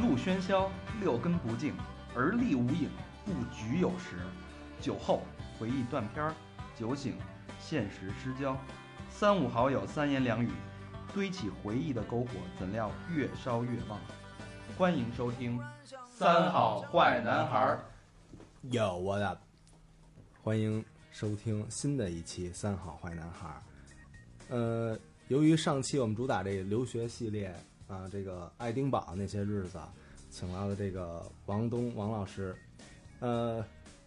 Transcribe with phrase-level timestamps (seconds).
[0.00, 1.74] 路喧嚣，六根不净，
[2.14, 2.88] 而立无影，
[3.24, 4.16] 不局有时。
[4.80, 5.22] 酒后
[5.58, 6.34] 回忆断片儿，
[6.74, 7.18] 酒醒
[7.58, 8.56] 现实失焦。
[9.10, 10.48] 三五好友三言两语，
[11.12, 14.00] 堆起回忆的篝火，怎料越烧越旺。
[14.78, 15.58] 欢迎收听
[16.08, 17.78] 《三好坏男孩》。
[18.70, 19.38] 有我的，
[20.42, 23.62] 欢迎收听新的一期《三好坏男孩》。
[24.54, 24.98] 呃，
[25.28, 27.54] 由于上期我们主打这留学系列
[27.90, 29.78] 啊，这个爱丁堡那些日子，
[30.30, 32.54] 请来了这个王东王老师，
[33.18, 33.64] 呃，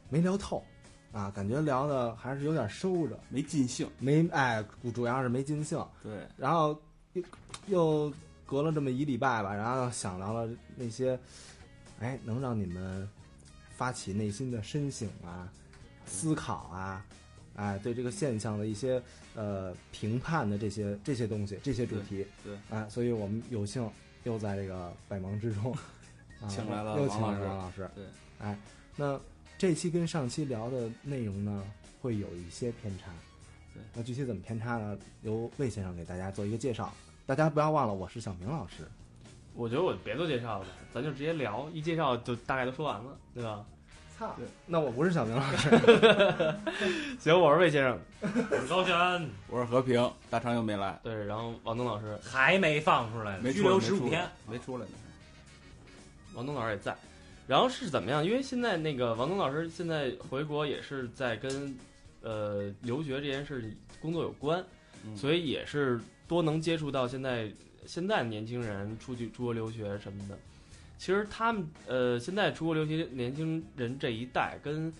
[0.09, 0.63] 没聊透
[1.11, 3.85] 啊，感觉聊的还是有点收着，没尽兴。
[3.99, 4.63] 没哎，
[4.95, 5.85] 主要是没尽兴。
[6.01, 7.23] 对，然后又
[7.67, 8.13] 又
[8.45, 11.19] 隔了这么一礼拜吧，然后想到了那些，
[11.99, 13.07] 哎，能让你们
[13.75, 15.51] 发起内心的深省啊、
[16.05, 17.05] 思考啊，
[17.55, 19.01] 哎，对这个现象的一些
[19.35, 23.89] 呃评判的这些这些东西、这些主题，对，哎，所以我们有幸
[24.23, 25.71] 又在这个百忙之中，
[26.41, 28.05] 啊、请来了又请来王老师了王老师，对，
[28.39, 28.57] 哎，
[28.95, 29.19] 那
[29.57, 31.63] 这期跟上期聊的内容呢，
[32.01, 33.11] 会有一些偏差。
[33.73, 34.97] 对，那具体怎么偏差呢？
[35.23, 36.93] 由魏先生给大家做一个介绍。
[37.25, 38.83] 大家不要忘了，我是小明老师。
[39.55, 43.65] 我觉得我别做介绍了吧，咱就直接聊，一介绍就大概都说完了，对吧？
[44.17, 44.35] 操，
[44.67, 45.69] 那我不是小明老师。
[47.19, 54.27] 行，我是魏先生，我是高轩，我是和平，大长又没来，对，然后王东老师，还没放出来拘留十五天。
[54.49, 54.91] 没出来呢。
[56.35, 56.95] 王东老师也在。
[57.47, 58.23] 然后是怎么样？
[58.23, 61.75] 因为现在那个王东老师现在回国也是在跟
[62.21, 64.63] 呃留学这件事工作有关，
[65.05, 67.51] 嗯所以也是多能接触到现在
[67.85, 70.37] 现在年轻人出去出国留学什么的。
[71.03, 74.91] 其实他们呃现在出国留学年轻人这一代跟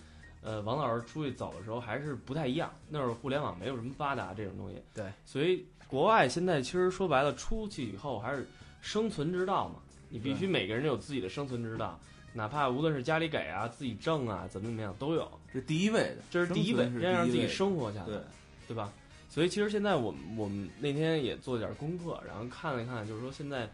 [0.42, 8.46] 呃王老师出去走的时候还是不太一样，那会儿互联网没有什么发达这种东西，对，所以国外现在其实说白了出去以后还是
[8.82, 9.76] 生存之道嘛，
[10.10, 11.98] 你必须每个人有自己的生存之道。
[12.34, 18.20] 哪怕无论是家里给啊，自己挣啊，怎么怎么样都有，这第一位的，这是第一位，生存是要让自己生活下来，对，
[18.68, 18.92] 对吧？
[19.30, 23.68] 所以其实现在我们我们那天也做了点功课，然后看了看，就是说现在呃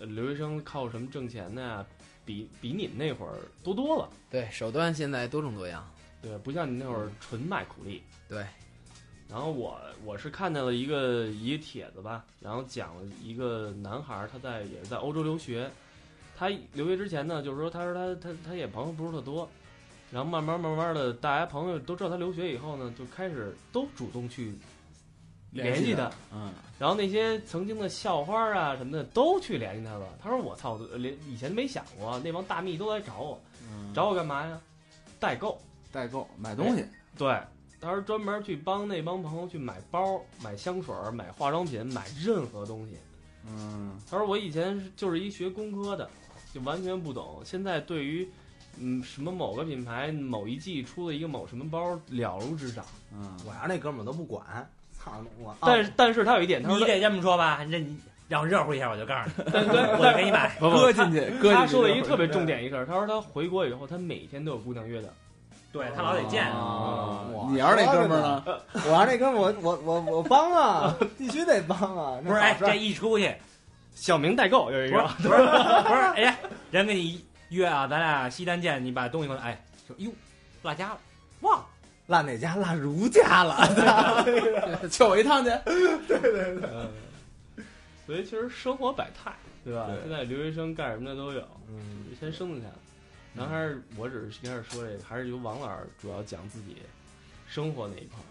[0.00, 1.86] 留学生靠什么挣钱的呀？
[2.24, 5.88] 比比你们那会儿多多了，对，手段现在多种多样。
[6.20, 8.02] 对，不像你那会儿纯卖苦力。
[8.28, 8.44] 对，
[9.28, 15.70] 然后我我是看见了一个一个帖子吧，然后讲了一个男孩儿他在也是在欧洲留学，
[16.36, 19.48] 他留学之前呢，就是说他说他他他也朋友不是特多，
[20.10, 24.58] 然后慢慢慢慢的，大家朋友都知道他留学以后呢，就开始都主动去
[25.50, 30.06] 联系他，嗯，然后那些曾经的校花啊什么的都去联系他了。
[30.22, 34.60] 他说我操，我连以前没想过，那帮大蜜都来找我，嗯找我干嘛呀？
[35.18, 35.60] 代购。
[35.92, 36.84] 代购买东西，
[37.16, 37.40] 对，
[37.80, 42.98] 他说专门去帮那帮朋友去买包、买香水、买化妆品、买任何东西。
[43.46, 46.10] 嗯，他说我以前是就是一学工科的，
[46.52, 47.40] 就完全不懂。
[47.46, 48.28] 现在对于
[48.78, 52.84] 嗯什么某个品牌某一季出了一个某什么包了如指掌。
[53.10, 54.68] 嗯，我要是那哥们儿都不管，
[55.60, 57.96] 但是但是他有一点，他说你得这么说吧，这你
[58.28, 60.56] 让我热乎一下，我就告诉你，我就给你买。
[60.60, 61.54] 搁进去，搁进去。
[61.54, 65.12] 他说了一个特别重点一事儿，他说他回国以后，他每天都有姑娘约的。
[65.72, 68.44] 对他老得见，啊我你要是那哥们儿呢？
[68.86, 72.18] 我要是那哥们儿，我我我我帮啊， 必须得帮啊！
[72.24, 72.40] 不是？
[72.40, 73.34] 哎，这一出去，
[73.94, 76.36] 小明代购有一个，不是不是，哎呀，
[76.70, 80.10] 人给你约啊，咱俩西单见，你把东西放，哎，说哟，
[80.62, 80.98] 落家了，
[81.42, 81.66] 忘了。
[82.06, 83.66] 落哪家落如家了？
[84.90, 85.50] 叫我一趟去。
[85.66, 86.90] 嗯，
[88.06, 89.34] 所以其实生活百态，
[89.64, 89.86] 对吧？
[89.88, 92.74] 对现在留学生干什么的都有，嗯，先生存下来。
[93.34, 96.76] 然后还是我只是一开始说这个，还是由王老师主要讲自己
[97.46, 98.26] 生活那一块儿。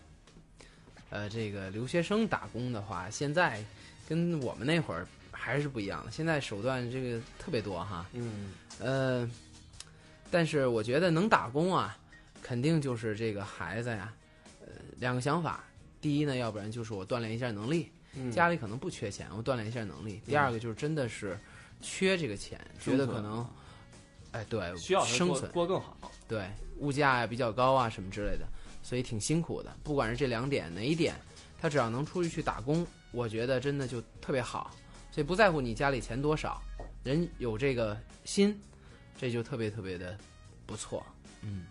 [1.11, 3.63] 呃，这个留学生打工的话，现在
[4.09, 6.11] 跟我们那会儿还是不一样的。
[6.11, 8.05] 现在手段这个特别多哈。
[8.13, 9.29] 嗯，呃，
[10.31, 11.95] 但是我觉得能打工啊，
[12.45, 14.13] 肯定就是这个孩子呀，
[14.61, 14.67] 呃，
[14.99, 15.63] 两个想法。
[15.99, 20.21] 第一呢，要不然就是我锻炼一下能力，嗯家里可能不缺钱，我锻炼一下能力。
[20.27, 21.35] 第二个就是真的是
[21.81, 23.43] 缺这个钱，觉得可能，
[24.31, 25.51] 哎，对，需要生存。
[25.51, 25.97] 过更好。
[26.27, 26.47] 对，
[26.77, 28.45] 物价呀比较高啊什么之类的，
[28.83, 29.75] 所以挺辛苦的。
[29.83, 31.15] 不管是这两点哪一点，
[31.59, 34.69] 他只要能出去去打工，我觉得真的就特别好。
[35.09, 36.61] 所以不在乎你家里钱多少，
[37.03, 38.55] 人有这个心，
[39.17, 40.15] 这就特别特别的
[40.67, 41.03] 不错。
[41.41, 41.65] 嗯，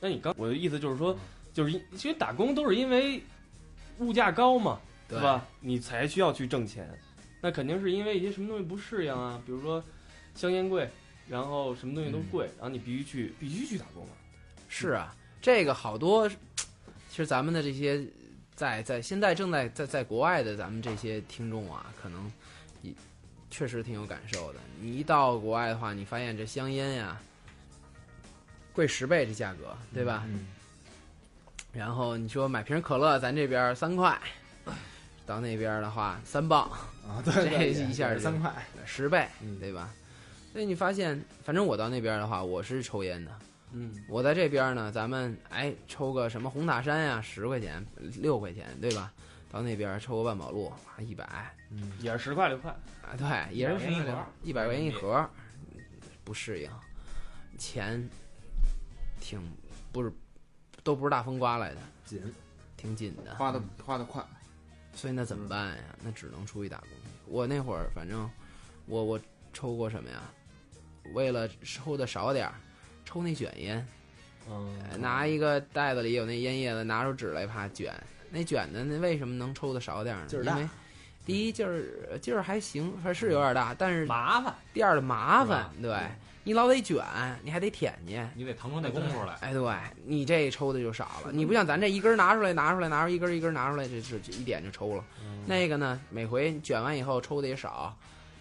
[0.00, 1.16] 那你刚我的意思就是说，
[1.52, 3.22] 就是因因为打工都是因为
[3.98, 5.46] 物价高嘛，对对吧？
[5.60, 6.88] 你才需要去挣钱，
[7.40, 9.84] 那肯定是因为一些什么东西不适应啊，比如说
[10.34, 10.88] 香烟贵，
[11.28, 14.10] 然后什么东西都贵，然后你必须去必须去打工嘛。
[14.68, 18.02] 是啊，这个好多，其实咱们的这些
[18.54, 22.32] 在在现在正在在在国外的咱们这些听众啊，可能
[22.82, 22.92] 也
[23.50, 24.60] 确实挺有感受的。
[24.80, 27.20] 你一到国外的话，你发现这香烟呀，
[28.72, 30.24] 贵十倍这价格，对吧？
[30.28, 30.46] 嗯，
[31.72, 34.18] 然后你说买瓶可乐，咱这边三块，
[35.26, 36.70] 到那边的话三磅，
[37.06, 38.52] 啊，对，这一下是三块，
[38.84, 39.92] 十倍，嗯对吧？
[40.52, 43.30] 所以你发现，反正我到那边的话，我是抽烟的。
[43.72, 47.84] 嗯，我在这边呢，咱们哎抽个什么红塔山呀，十块钱、
[48.16, 49.12] 六块钱，对吧？
[49.52, 52.70] 到那边抽个万宝路啊，一百啊，嗯，也是十块六块
[53.02, 55.28] 啊，对，也是100元一盒一百块钱一盒，
[56.24, 56.70] 不适应，
[57.58, 58.08] 钱
[59.20, 59.40] 挺
[59.92, 60.12] 不是
[60.82, 62.20] 都不是大风刮来的，紧，
[62.76, 63.34] 挺紧的。
[63.36, 64.24] 花的花的快，
[64.94, 65.82] 所以那怎么办呀？
[66.02, 66.88] 那只能出去打工。
[67.26, 68.28] 我那会儿反正
[68.86, 69.20] 我我
[69.52, 70.22] 抽过什么呀？
[71.14, 72.54] 为了抽的少点儿，
[73.04, 73.86] 抽那卷烟，
[74.48, 77.92] 嗯呃拿一个袋子里有那烟叶子，拿出纸来啪卷。
[78.30, 80.28] 那卷的那为什么能抽的少点儿呢？
[80.28, 80.68] 劲儿大因为
[81.26, 85.90] 第一劲儿劲儿还行，反正是有点大，但是麻烦，第二的麻烦，对
[86.42, 87.04] 你老得卷，
[87.42, 88.18] 你还得舔去。
[88.34, 89.34] 你得腾出那功夫来。
[89.40, 89.74] 哎，对
[90.06, 95.04] 你这抽的就少了，你不像咱这一根拿出来，拿出来，拿出一根一根拿出来，这这这一点就抽了。
[95.46, 97.94] 那个呢，每回卷完以后抽的也少，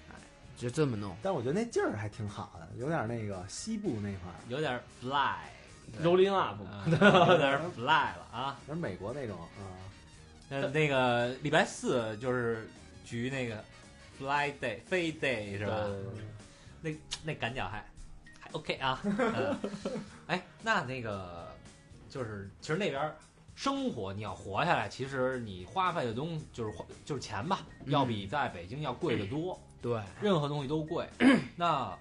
[0.09, 0.15] 哎，
[0.57, 1.15] 就这么弄。
[1.21, 6.69] 但我觉得那劲儿还挺好的，有点那个西部那块儿，有点 fly，rolling up 嘛，
[7.05, 8.57] 啊有点 fly 了啊。
[8.69, 9.75] 而美国那种啊，
[10.49, 12.69] 那那个礼拜四就是
[13.05, 13.63] 局那个
[14.17, 15.85] fly day 飞 day 是吧？
[16.81, 16.91] 那
[17.23, 17.85] 那感觉还
[18.39, 18.99] 还 OK 啊。
[19.03, 19.59] 嗯
[20.27, 21.47] 哎，那那个
[22.09, 23.13] 就是其实那边
[23.55, 29.59] 生活你要活下来，其实你花费的东西就是花就是钱吧，嗯要比在北京要贵得多。
[29.81, 31.07] 对，任何东西都贵。
[31.55, 31.97] 那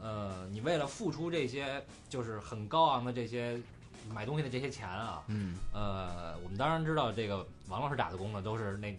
[0.00, 3.60] 呃，你为了付出这些就是很高昂的这些
[4.10, 8.96] 买东西的这些钱啊，嗯，呃，我们当然知道这个王老师打的工呢都是那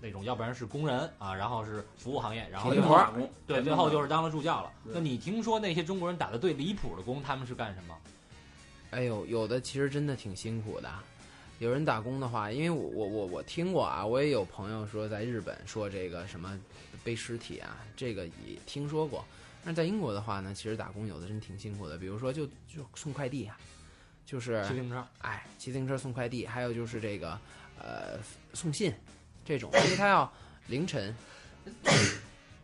[0.00, 4.72] 那种，要不然是工人啊，然后是服务行业，然后最后体力活对，最后就是当了助教了。
[4.84, 7.96] 那你听说那些中国人打的最离谱的工，他们是干什么？
[8.90, 10.90] 哎呦，有的其实真的挺辛苦的。
[11.58, 16.58] 有人打工的话，因为我我我我听过啊，我也有朋友说在日本说这个什么
[17.04, 19.22] 背尸体啊，这个也听说过。
[19.62, 23.58] 但是在英国的话呢，其实打工有的真挺辛苦的，比如说就就送快递啊，
[24.24, 27.38] 就是骑自行车，哎，骑自行车送快递，还有就是这个
[27.78, 28.18] 呃
[28.54, 28.90] 送信
[29.44, 30.32] 这种，因为他要
[30.68, 31.14] 凌晨，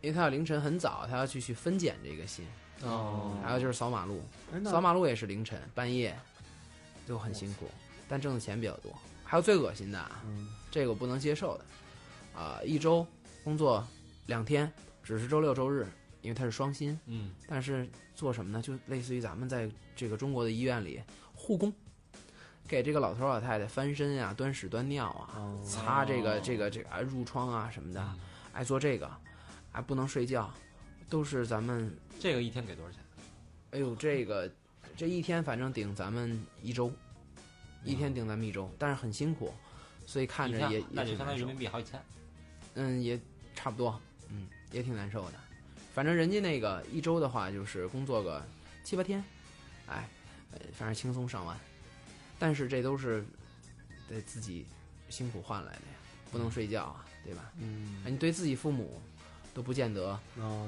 [0.01, 2.45] 因为他要凌晨很早，他要去去分拣这个信，
[2.83, 4.21] 哦还有就是扫马路，
[4.63, 6.17] 扫马路也是凌晨半夜，
[7.07, 7.69] 就很辛苦，
[8.07, 8.93] 但挣的钱比较多。
[9.23, 10.09] 还有最恶心的
[10.71, 11.65] 这个我不能接受的，
[12.39, 13.05] 啊、一周
[13.43, 13.85] 工作
[14.27, 14.71] 两天，
[15.03, 15.85] 只是周六周日，
[16.21, 18.61] 因为他是双薪，嗯，但是做什么呢？
[18.61, 21.01] 就类似于咱们在这个中国的医院里
[21.33, 21.73] 护工，
[22.67, 28.19] 给这个老头老太太翻身呀、端屎端尿啊，哦擦这个这个这个啊褥疮啊什么的，嗯
[28.53, 29.09] 爱做这个，
[29.71, 30.51] 还不能睡觉，
[31.09, 32.99] 都是咱们这个一天给多少钱？
[33.71, 34.51] 哎呦这个
[34.95, 36.91] 这一天反正顶咱们一周，
[37.83, 39.53] 一天顶咱们一周，但是很辛苦，
[40.05, 41.47] 所以看着也那就相当于人。
[41.47, 42.01] 民币好几千。
[42.73, 43.19] 嗯，也
[43.55, 43.99] 差不多，
[44.29, 45.33] 嗯，也挺难受的。
[45.93, 48.43] 反正人家那个一周的话，就是工作个
[48.83, 49.23] 七八天，
[49.87, 50.09] 哎，
[50.51, 51.57] 呃反正轻松上万。
[52.39, 53.25] 但是这都是
[54.09, 54.65] 得自己
[55.09, 55.97] 辛苦换来的呀，
[56.31, 57.51] 不能睡觉啊，对吧？
[57.59, 59.01] 嗯哎你对自己父母
[59.53, 60.19] 都不见得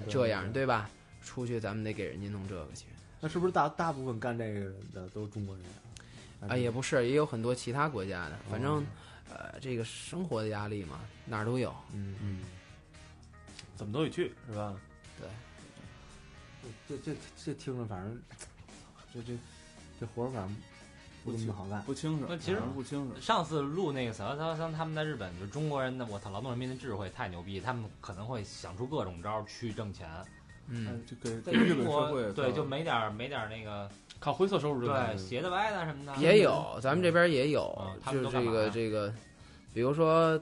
[0.09, 0.89] 这样，对对吧？
[1.23, 2.85] 出去咱们得给人家弄这个去。
[3.19, 5.65] 那是不是大大部分干这个的都是中国人
[6.41, 6.47] 啊？
[6.53, 8.83] 啊，也不是，也有很多其他国家的，反正哦，
[9.29, 11.75] 呃，这个生活的压力嘛，哪儿都有。
[11.93, 12.39] 嗯嗯，
[13.75, 14.75] 怎么都得去是吧？
[15.17, 15.27] 对
[16.87, 18.21] 这这这听着反正
[19.13, 19.37] 这这
[19.99, 20.55] 这活儿反正
[21.23, 21.81] 不怎么好干。
[21.83, 23.19] 不清楚，那其实不清楚。
[23.19, 30.07] 上次录那个小肖像他们在日本，就中国人的，我操，劳动人民的智慧太牛逼，他们可能会想出各种招儿去挣钱。
[30.71, 31.03] 嗯，
[31.43, 39.11] 在给日本社中国会对，就没点儿没点儿那个靠灰色收入对斜的歪的什么的也有，咱们这边也有就是这个这个，
[39.73, 40.39] 比如说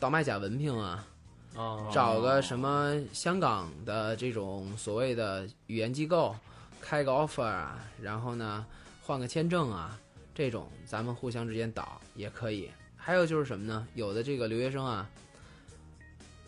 [0.00, 1.06] 倒卖假文凭啊，
[1.54, 6.34] 啊，找个什么香港的这种所谓的语言机构
[6.80, 8.64] 开个 offer 啊，然后呢
[9.06, 9.96] 换个签证啊，
[10.34, 12.68] 这种咱们互相之间倒也可以。
[12.96, 13.86] 还有就是什么呢？
[13.94, 15.08] 有的这个留学生啊，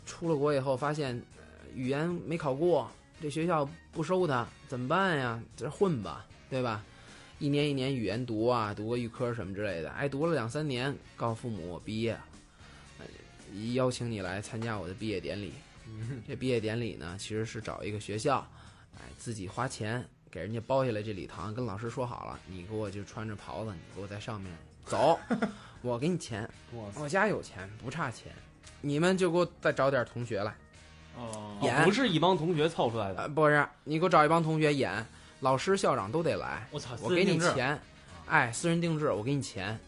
[0.05, 2.91] 出了国以后发现、呃语言没考过，
[3.23, 5.41] 这学校不收他，怎么办呀？
[5.57, 6.85] 这混吧，对吧？
[7.39, 12.25] 一年一年语言读啊，读个预科什么之类的，哎，读了两三年，告诉父母我毕业了，
[12.99, 13.07] 呃
[13.75, 15.53] 邀请你来参加我的毕业典礼。
[16.27, 18.45] 这毕业典礼呢，其实是找一个学校，
[18.97, 24.53] 哎，自己花钱给人家包下来这礼堂，跟老师说好了，你给我就穿着袍子，你给我在上面
[24.85, 25.19] 走，
[25.83, 26.49] 我给你钱！
[26.95, 28.33] 我家有钱，不差钱，
[28.81, 30.55] 你们就给我再找点同学来，
[31.17, 35.05] 哦，演不是一帮同学凑出来的，呃，不是，你给我找一帮同学演，
[35.41, 37.81] 老师、校长都得来，我操，我给你钱，
[38.27, 39.79] 哎，私人定制，我给你钱。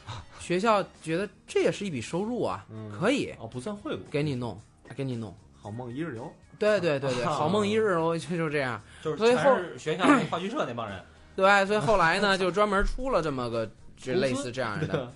[0.40, 4.60] 学校觉得这也是一笔收入啊，嗯可以哦，不算贿赂，给你弄，
[4.96, 5.32] 给你弄。
[5.62, 8.80] 好梦一日游，对对对对， 好梦一日我就就这样。
[9.02, 11.02] 就是所以后学校那话剧社那帮人，
[11.34, 15.10] 对，所以后来呢，就专门出了这么个 就类似这样的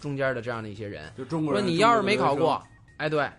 [0.00, 1.62] 中间的这样的一些人，就中国人。
[1.62, 2.62] 说你要是没考过，
[2.96, 3.30] 哎，对，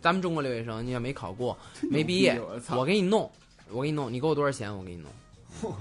[0.00, 2.40] 咱们中国留学生，你也没考过，没毕业，
[2.74, 3.30] 我给你弄，
[3.70, 5.10] 我给你弄，你给我多少钱，我给你弄。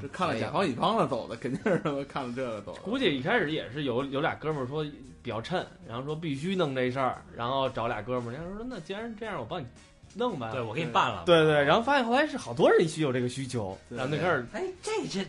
[0.01, 2.77] 这看了甲方乙方了走的，肯定是他妈看了这个走。
[2.83, 4.85] 估计一开始也是有有俩哥们儿说
[5.23, 9.65] 比较趁，然后说必须弄这事儿，然后找俩哥们儿，人家说那既然这样，我帮你
[10.15, 10.51] 弄吧。
[10.51, 11.23] 对我给你办了。
[11.25, 15.25] 对对，然后发现后来是好多人需有这个需求，然后就开始哎，这这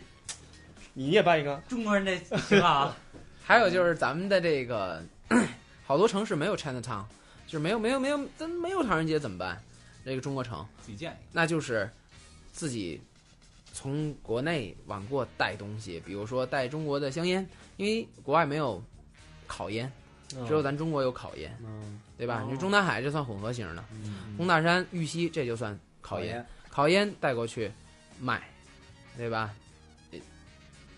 [0.93, 2.95] 你也办一个，中国人这行啊，
[3.43, 5.03] 还有就是咱们的这个
[5.85, 7.03] 好多城市没有 Chinatown，
[7.47, 9.61] 就是没有没有没有咱没有唐人街怎么办？
[10.05, 11.21] 这个中国城，自己建一个。
[11.31, 11.89] 那就是
[12.51, 13.01] 自己
[13.71, 17.47] 从国内往过带东西，比如说带中国的香烟，
[17.77, 18.83] 因为国外没有
[19.47, 19.91] 烤烟，
[20.47, 22.41] 只有咱中国有烤烟，嗯，对吧？
[22.43, 27.71] 哦你中南海这算混合型的，嗯东大山、玉溪这就算烤烟，，烤烟带过去
[28.19, 28.41] 卖，
[29.17, 29.53] 对吧？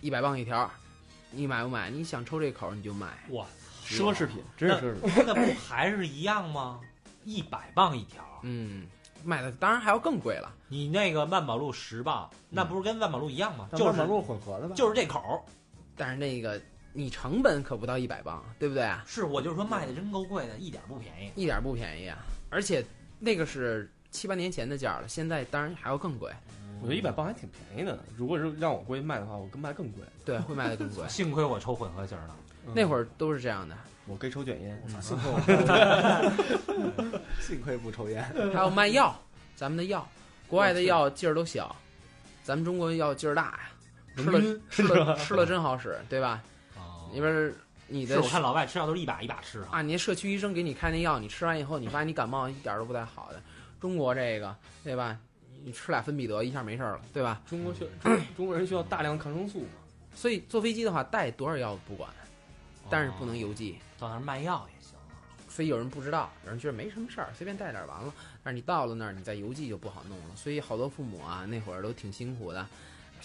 [0.02, 0.70] 一百磅一条，
[1.32, 1.90] 你买不买？
[1.90, 3.08] 你想抽这口你就买。
[3.30, 3.46] 哇，
[3.86, 5.24] 奢侈品，真是奢侈品。
[5.26, 6.80] 那不还是一样吗？
[7.24, 8.86] 一百磅一条，嗯，
[9.24, 10.54] 卖的当然还要更贵了。
[10.68, 13.68] 你那个万宝路十磅，那不是跟万宝路一样吗？
[13.72, 14.76] 就就是是马路混合的吧？
[14.76, 15.44] 就是这口。
[15.98, 16.62] 但是那个
[16.98, 19.04] 你成本可不到一百磅，对不对啊？
[19.06, 21.30] 是，我就是说卖的真够贵的，一点不便宜。
[21.36, 22.20] 一点不便宜啊！
[22.50, 22.82] 而且
[23.20, 26.32] 那个是七八年前的价了，现在当然还要更贵。
[26.80, 30.04] 我觉得一百磅还挺便宜的，如果是让我过去卖的话，我更卖更贵。
[30.24, 31.06] 对，会卖的更贵。
[31.10, 32.34] 幸亏我抽混合型的，
[32.74, 33.76] 那会儿都是这样的，
[34.08, 38.24] 我可以抽卷烟， 幸亏我 幸亏不抽烟，
[38.54, 39.14] 还有卖药，
[39.54, 40.08] 咱们的药，
[40.48, 41.76] 国外的药劲儿都小，
[42.42, 43.60] 咱们中国药劲儿大呀，
[44.16, 46.42] 吃了吃了吃了真好使，对吧？
[47.16, 47.56] 哦你不是
[47.88, 49.68] 你的是我看老外吃药都是一把一把吃啊。
[49.72, 53.42] 啊，你那社区医生给你开那药，你吃完以后，你发现你感冒一点儿都不太好的。
[53.80, 55.18] 中国这个，对吧？
[55.64, 57.42] 你吃俩芬必得一下没事儿了，对吧？
[57.48, 59.68] 中国需中 中国人需要大量抗生素嘛，
[60.14, 62.10] 所以坐飞机的话，带多少药不管，
[62.90, 63.78] 但是不能邮寄。
[63.98, 65.14] 到那儿卖药也行啊。
[65.48, 68.14] 所以有人不知道，有人觉得没什么事儿，随便带点儿完了。
[68.44, 70.36] 但是你到了那儿，你再邮寄就不好弄了。
[70.36, 72.68] 所以好多父母啊，那会儿都挺辛苦的，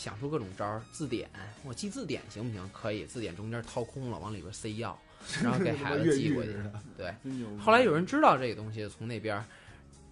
[0.00, 0.80] 想出各种招儿。
[0.90, 1.28] 字典，
[1.62, 2.70] 我记字典行不行？
[2.72, 4.98] 可以，字典中间掏空了，往里边塞药，
[5.42, 6.56] 然后给 孩子寄过去。
[6.96, 7.14] 对，
[7.58, 9.44] 后来有人知道这个东西，从那边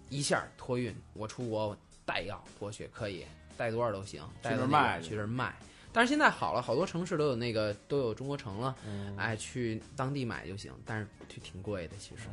[0.09, 3.25] 一下托运，我出国我带药过去可以，
[3.57, 5.55] 带多少都行，带到那边这卖去这儿卖。
[5.91, 12.29] 但是现在好了，好多城市都有那个都有中国城了，嗯哎，去当地买就行，但是就挺贵的，其实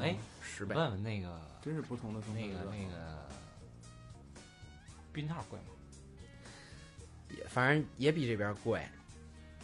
[0.00, 0.74] 哎，十倍。
[0.74, 3.28] 问问那个真是不同的生活那个那个
[5.12, 5.66] 避孕套贵吗？
[7.36, 8.80] 也反正也比这边贵，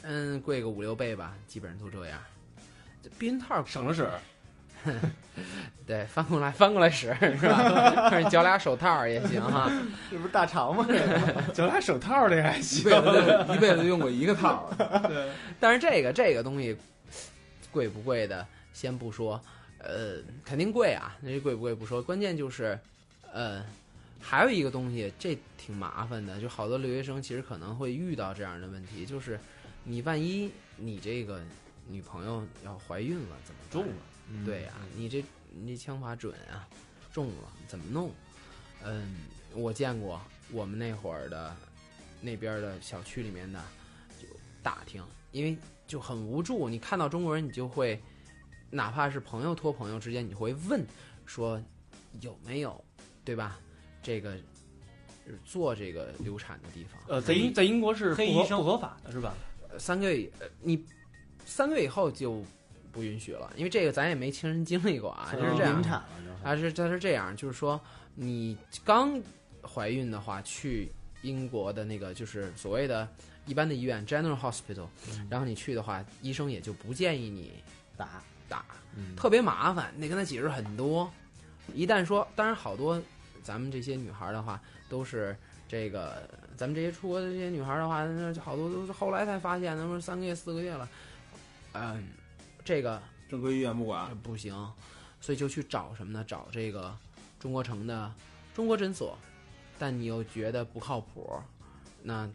[0.02, 2.18] 嗯，贵个五六倍吧，基本上都这样。
[3.02, 4.06] 这避孕套省着使。
[5.86, 8.10] 对，翻过来翻过来使是吧？
[8.10, 9.70] 或者绞俩手套也行哈。
[10.10, 10.84] 这不是大肠吗？
[11.54, 12.84] 就俩手套这还一行。
[12.84, 14.68] 辈子一辈子用过一个套
[15.06, 16.76] 对，但是这个这个东西
[17.70, 19.40] 贵不贵的先不说，
[19.78, 21.16] 呃，肯定贵啊。
[21.20, 22.76] 那贵不贵不说，关键就是，
[23.32, 23.64] 呃，
[24.22, 29.38] 还有一个东西，这挺麻烦的，就好多留学生其实可能会遇到这样的问题，就是
[29.84, 31.42] 你万一你这个
[31.88, 36.66] 女朋友要怀孕了怎么中了，对呀、你这你这枪法准啊，
[37.12, 38.10] 中了怎么弄？
[38.84, 39.16] 嗯，
[39.54, 41.54] 我见过我们那会儿的
[42.20, 43.60] 那边的小区里面的
[44.20, 44.26] 就
[44.62, 48.00] 打听，因为就很无助，你看到中国人，你就会
[48.70, 50.86] 哪怕是朋友托朋友之间，你会问
[51.26, 51.62] 说
[52.20, 52.82] 有没有，
[53.24, 53.60] 对吧？
[54.02, 54.36] 这个
[55.44, 59.34] 做这个流产的地方，呃，在英在英国是不合黑医生不合法的是吧？
[59.70, 60.84] 呃三个月，呃你
[61.46, 62.44] 三个月以后就
[62.90, 65.82] 不允许了，因为这个咱也没亲身经历过啊，就是这样临。
[65.82, 67.80] 产了就是，它是它是这样，就是说
[68.14, 69.18] 你刚
[69.62, 70.90] 怀孕的话，去
[71.22, 73.08] 英国的那个就是所谓的
[73.46, 74.88] 一般的医院 General Hospital，、
[75.30, 77.52] 然后你去的话，医生也就不建议你
[77.96, 78.64] 打，打，
[78.96, 81.10] 嗯特别麻烦，得跟他解释很多。
[81.72, 83.00] 一旦说，当然好多
[83.42, 85.36] 咱们这些女孩儿的话，都是
[85.68, 90.88] 这个咱们这些出国的这些女孩儿的话，那好多都是后来才发现，他说三个月四个月了，
[91.72, 92.08] 嗯，
[92.64, 94.54] 这个正规医院不管，不行，
[95.20, 96.24] 所以就去找什么呢？
[96.26, 96.96] 找这个
[97.40, 98.12] 中国城的
[98.54, 99.18] 中国诊所，
[99.78, 101.40] 但你又觉得不靠谱，
[102.02, 102.28] 那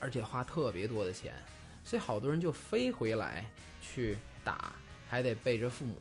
[0.00, 1.32] 而且花特别多的钱，
[1.84, 3.44] 所以好多人就飞回来
[3.80, 4.72] 去打，
[5.08, 5.96] 还得背着父母，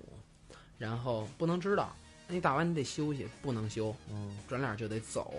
[0.78, 1.96] 然后不能知道。
[2.32, 5.36] 你打完你得休息，不能休，嗯，转脸就得走。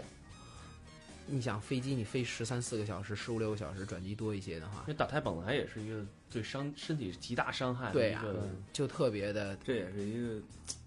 [1.26, 8.24] 你想飞机你飞十三四个小时、十五六个小时，转机多一些的话，那打胎本来也是一个对伤身体极大伤害的对呀
[8.72, 10.42] 就特别的这也是一个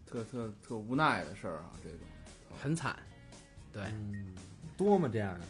[0.06, 2.00] 特特特无奈的事儿啊，这种。
[2.62, 2.96] 很惨。
[3.74, 4.36] 对，嗯，
[4.78, 5.46] 多么这样的？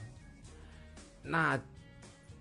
[1.22, 1.60] 那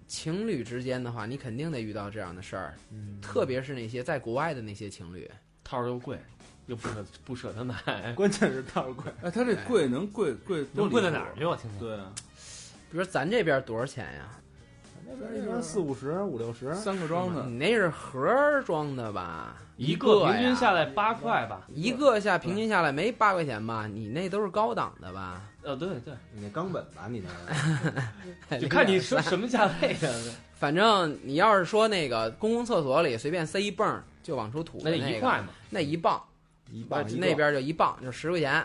[0.07, 5.29] 情侣之间的话，你肯定得遇到这样的事儿，嗯，特别是那些在国外的那些情侣，
[5.65, 6.19] 套儿又贵，
[6.67, 9.05] 又不舍不舍得买，关键是套儿贵。
[9.23, 11.45] 哎，他这贵能贵贵多能贵到哪儿去？
[11.45, 11.81] 我听听。
[11.81, 12.11] 对啊，
[12.91, 14.29] 比如咱这边多少钱呀？
[15.07, 19.57] 那边一般四五十、五六十，三个装的你那是盒装的吧？
[19.77, 21.67] 一个个平均下来八块吧。
[21.69, 23.87] 一个下平均下来没八块钱吧？
[23.87, 25.43] 你那都是高档的吧？
[25.63, 27.23] 呃，对对，你那冈本吧，你
[28.49, 30.15] 那个 就看你说什么价位的。
[30.57, 36.23] 反正你要是说那个公共厕所里随便塞一泵儿就往出吐那一块嘛，那一磅，呃
[36.75, 38.65] 一磅一那边就一磅，就十块钱。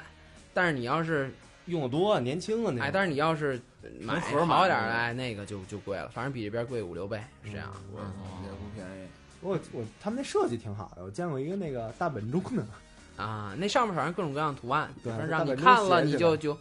[0.54, 1.32] 但是你要是
[1.68, 2.92] 用的多，年轻啊那哎，个。
[2.94, 3.62] 但是你要是
[4.02, 7.72] 买好点儿的，的哎，那个就就贵了，反正比这边贵五六倍，是这样。
[7.96, 8.12] 嗯
[8.44, 9.08] 也不便宜。
[9.42, 12.66] 我我他们那设计挺好的，我见过一个那个大本钟的，
[13.24, 16.58] 啊，那上面反正各种各样图案，对让你看了你就就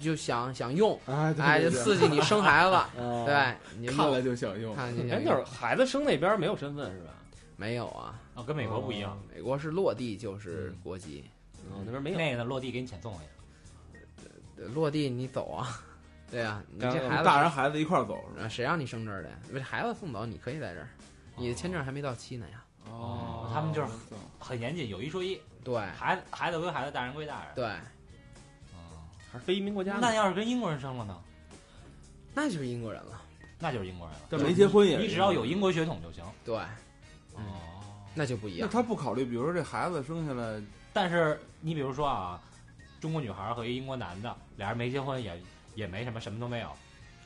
[0.00, 7.12] 就想想用，哎，就刺激你生孩子， 哦对，你看了就想用，哎看就想，用那会孩子生那边没有身份是吧？
[7.56, 8.18] 没有啊？
[8.36, 11.24] 哦，跟美国不一样，美国是落地就是国籍，
[11.70, 12.18] 哦，那边没有。
[12.18, 14.62] 那个落地给你遣送回去。
[14.74, 15.80] 落地你走啊，
[16.30, 18.44] 对啊，你这孩子大人孩子一块儿走是吧？
[18.44, 19.36] 啊谁让你生这儿的呀？
[19.50, 20.88] 不是孩子送走，你可以在这儿，
[21.36, 22.62] 你的签证还没到期呢呀。
[22.90, 23.88] 哦他们就是
[24.38, 27.54] 很严谨，有一说一，对孩子孩子归孩子，大人归大人。
[27.54, 27.64] 对，
[28.74, 29.02] 哦
[29.32, 29.98] 还是非移民国家呢？
[30.02, 31.18] 那要是跟英国人生了呢？
[32.34, 33.22] 那就是英国人了。
[33.58, 34.22] 那就是英国人了。
[34.30, 36.22] 这没结婚也你只要有英国血统就行。
[36.44, 36.54] 对，
[37.34, 37.40] 哦，
[38.16, 38.66] 那就不一样。
[38.66, 40.60] 那他不考虑，比如说这孩子生下来，
[40.92, 42.40] 但是你比如说啊，
[43.00, 45.40] 中国女孩和一英国男的，俩人没结婚也
[45.74, 46.70] 也没什么，什么都没有。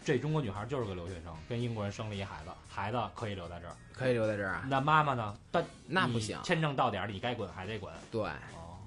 [0.04, 3.76] 这中国女孩就是个留学生，跟英国人生了一孩子，孩子可以留在这儿。
[3.92, 4.64] 可以留在这儿啊？
[4.68, 5.36] 那妈妈呢？
[5.50, 6.38] 但那不行。
[6.42, 7.92] 签证到点儿，你该滚还得滚。
[8.10, 8.80] 对，哦，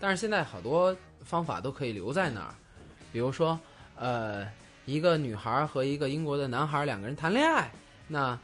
[0.00, 2.52] 但是现在好多方法都可以留在那儿，
[3.12, 3.58] 比如说，
[3.94, 4.46] 呃，
[4.84, 7.70] 一个女孩和一个英国的男孩两个人谈恋爱，
[8.08, 8.36] 那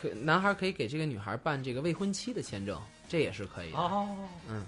[0.00, 3.78] 可男孩可以给这个女孩办这个未婚妻的签证，这也是可以的。
[3.78, 4.08] 哦，
[4.48, 4.64] 嗯，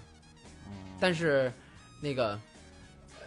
[0.99, 1.53] 但是
[2.01, 2.33] 那个，
[3.21, 3.27] 呃，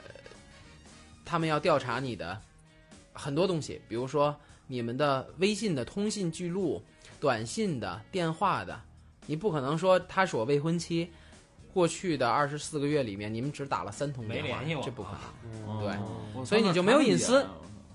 [1.26, 2.40] 他们要调查你的
[3.14, 4.36] 很多东西，比如说
[4.68, 6.82] 你们的微信的通信记录、
[7.20, 8.80] 短信的、电话的，
[9.26, 11.12] 你不可能说他是我未婚妻，
[11.74, 15.80] 过去的二十四个月里面你们只打了三通电话，没联系我这不可能，嗯
[16.34, 16.46] 对。
[16.46, 17.46] 所以你就没有隐私。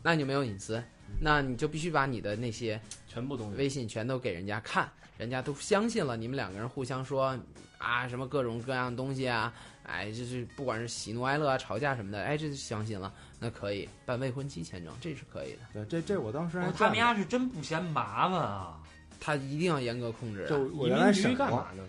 [0.02, 0.80] 那你就没有隐私，
[1.18, 2.80] 那你就必须把你的那些
[3.16, 3.56] 全部东西。
[3.56, 7.34] 微信全都给人家看，人家都相信了，你们两个人互相说
[7.78, 9.50] 啊什么各种各样的东西啊，
[9.84, 15.60] 哎，就是不管是喜怒哀乐啊、吵架什么的，哎，这就相信了，那可以办未婚妻签证，这是可以的。
[15.72, 18.78] 对，这这我当时还哦他们家是真不嫌麻烦啊。
[19.18, 20.48] 他一定要严格控制啊。
[20.50, 21.82] 就我原来审过民局干嘛，呢？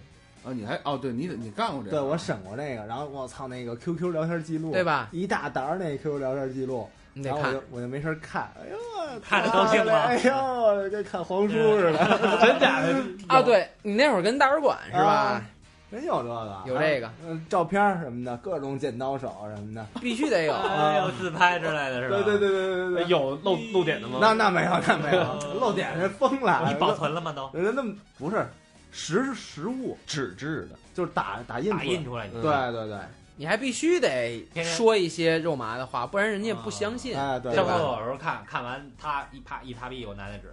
[0.45, 1.91] 啊，你还哦，对你你干过这个？
[1.91, 5.09] 对我审过这个，然后我操那个 QQ 聊天记录，对吧？
[5.11, 11.97] 一大沓那 QQ 聊天记录，你得看然后我就，我就没事儿看，哎呦，看着高兴吗哎呦，跟看黄书似的，
[12.41, 12.93] 真假的？
[13.27, 15.41] 啊，对你那会儿跟大使馆是吧啊？
[15.89, 20.53] 真有这个，有这个，嗯，照片儿什么的，各种剪刀手什么的，必须得有。
[20.53, 22.17] 哎呦，自拍之类的是吧？
[22.25, 24.17] 对对对对对对对，有露露点的吗？
[24.21, 27.31] 那那没有，那没有，露点是疯了，你保存了吗？
[27.31, 28.45] 都人家那么不是
[28.91, 32.99] 实是实物，纸质的，就是打打印出来打印出来，的对对对，
[33.37, 37.17] 你还必须得说一些肉麻的话，不然人家不相信。
[37.17, 40.51] 哎对对上厕所的时候看看完，他一啪一擦屁股拿那纸，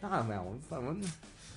[0.00, 0.94] 那没有，我怎么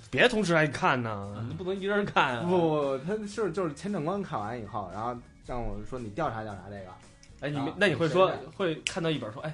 [0.10, 2.44] 别同时来看呢，你不能一个人看啊。
[2.44, 6.92] 不不，他是就是签证官看完以后，然后让我说你调查调查这个，
[7.42, 9.54] 哎，你那你会说会看到一本说，哎，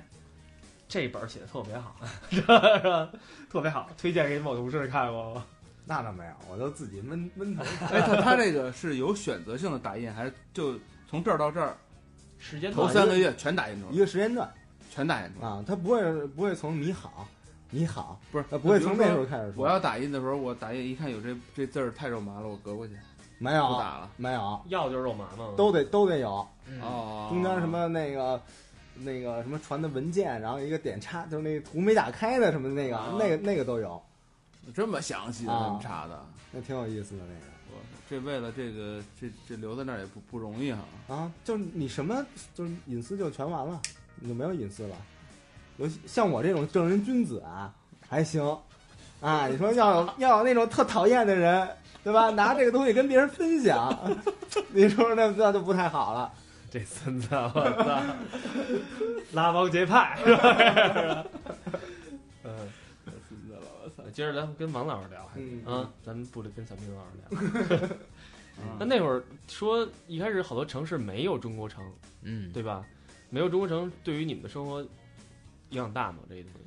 [0.87, 1.95] 这本写的特别好，
[2.29, 2.61] 是吧？
[2.77, 3.09] 是吧？
[3.51, 5.41] 特别好，推荐给某同事看过。
[5.91, 7.89] 那倒没有，我都自己闷闷头看。
[7.89, 10.73] 哎，他他这个是有选择性的打印，还是就
[11.09, 11.75] 从这儿到这儿
[12.39, 13.99] 时间头段三个月全打印出来一？
[13.99, 14.49] 个时间段
[14.89, 15.47] 全打印出来？
[15.49, 17.27] 啊，他不会不会从你好
[17.69, 19.65] 你好，不是，他不会从那时候开始说。
[19.65, 22.93] 我要打印的时候，我打印一看有这这字儿太肉麻了，我隔过去
[23.37, 24.09] 没有不打了。
[24.15, 28.41] 没有，要就是肉麻嘛，都得都得有，嗯哦，中间什么那个。
[29.03, 33.99] 那个什么传的文件，然后一个点叉，就是那图没打开的什么那个，啊那个那个都有，
[34.73, 36.25] 这么详细的啊这么查的？
[36.51, 37.51] 那挺有意思的那个。
[37.73, 37.77] 我
[38.09, 40.79] 这为了这个这这留在那儿也不不容易哈。
[41.07, 43.81] 啊，就是你什么就是隐私就全完了，
[44.15, 44.95] 你就没有隐私了。
[45.77, 47.73] 尤其像我这种正人君子啊，
[48.07, 48.43] 还行
[49.21, 49.47] 啊。
[49.47, 51.67] 你说要有要有那种特讨厌的人，
[52.03, 52.29] 对吧？
[52.29, 53.97] 拿这个东西跟别人分享，
[54.73, 56.31] 你说那那就不太好了。
[56.69, 57.49] 这孙子，我
[57.83, 58.01] 操，
[59.33, 61.25] 拉帮结派是吧？
[64.11, 67.89] 接着咱跟王老师聊，还是嗯啊，咱们不得跟小明老师聊。
[68.77, 71.83] 那那会儿说一开始好多城市没有中国城，
[72.21, 72.85] 嗯，对吧？
[73.29, 74.81] 没有中国城，对于你们的生活
[75.69, 76.19] 影响大吗？
[76.29, 76.59] 这些东西？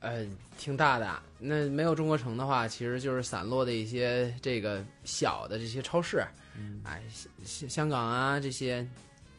[0.00, 0.24] 呃，
[0.56, 1.22] 挺大的。
[1.38, 6.24] 那没有中国城的话，其实就是散落的一些这个小的这些超市，
[6.56, 7.02] 嗯哎，
[7.44, 8.86] 香香港啊这些，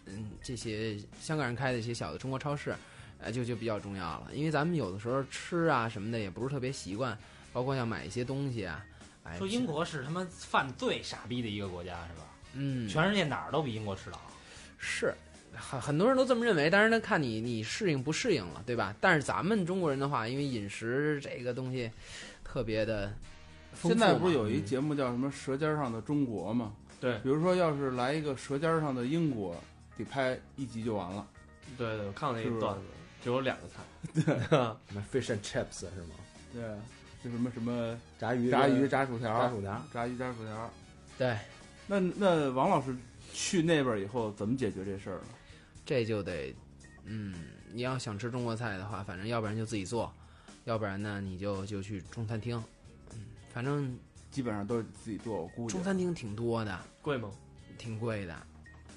[0.06, 2.76] 嗯，这些香港人开的一些小的中国超市，
[3.20, 4.30] 呃，就就比较重要了。
[4.34, 7.18] 因为咱们有的时候吃啊什么的也不是特别习惯，
[7.58, 8.86] 包括像买一些东西啊，
[9.24, 12.28] 哎，说英国是他妈犯罪傻逼的一个国家是吧？
[12.54, 14.32] 嗯，全世界哪儿都比英国吃的好。
[14.78, 15.12] 是，
[15.56, 18.96] 很很多人都这么认为，但是呢，看你你适应不适应了，对吧？
[19.02, 21.89] 但是咱们中国人的话，因为饮食这个东西
[22.43, 23.12] 特别的
[23.74, 26.74] 丰富现在不是有一节目叫什么《舌尖上的中国》吗？
[27.00, 29.56] 对比如说要是来一个《舌尖上的英国》，
[29.98, 31.26] 得拍一集就完了。
[31.76, 32.82] 对对，我看过那是不是个段子，
[33.24, 33.82] 只有两个菜。
[34.88, 36.13] 什么 fish and chips 是吗？
[36.54, 36.63] 对，
[37.28, 39.82] 就什么什么炸鱼、炸鱼、炸薯条、炸薯条。
[39.94, 40.72] 炸鱼、炸薯条。
[41.18, 41.38] 对，
[41.88, 42.96] 那那王老师
[43.34, 45.28] 去那边以后怎么解决这事儿呢？
[45.86, 46.56] 这就得，
[47.06, 47.34] 嗯，
[47.74, 50.12] 你要想吃中国菜的话，反正要不然就自己做，
[50.63, 52.63] 要不然呢你就就去中餐厅，
[53.13, 53.20] 嗯，
[53.54, 53.98] 反正
[54.32, 55.84] 基本上都是自己做，我估计中。
[55.84, 57.30] 餐厅挺多的，贵吗？
[57.78, 58.36] 挺贵的。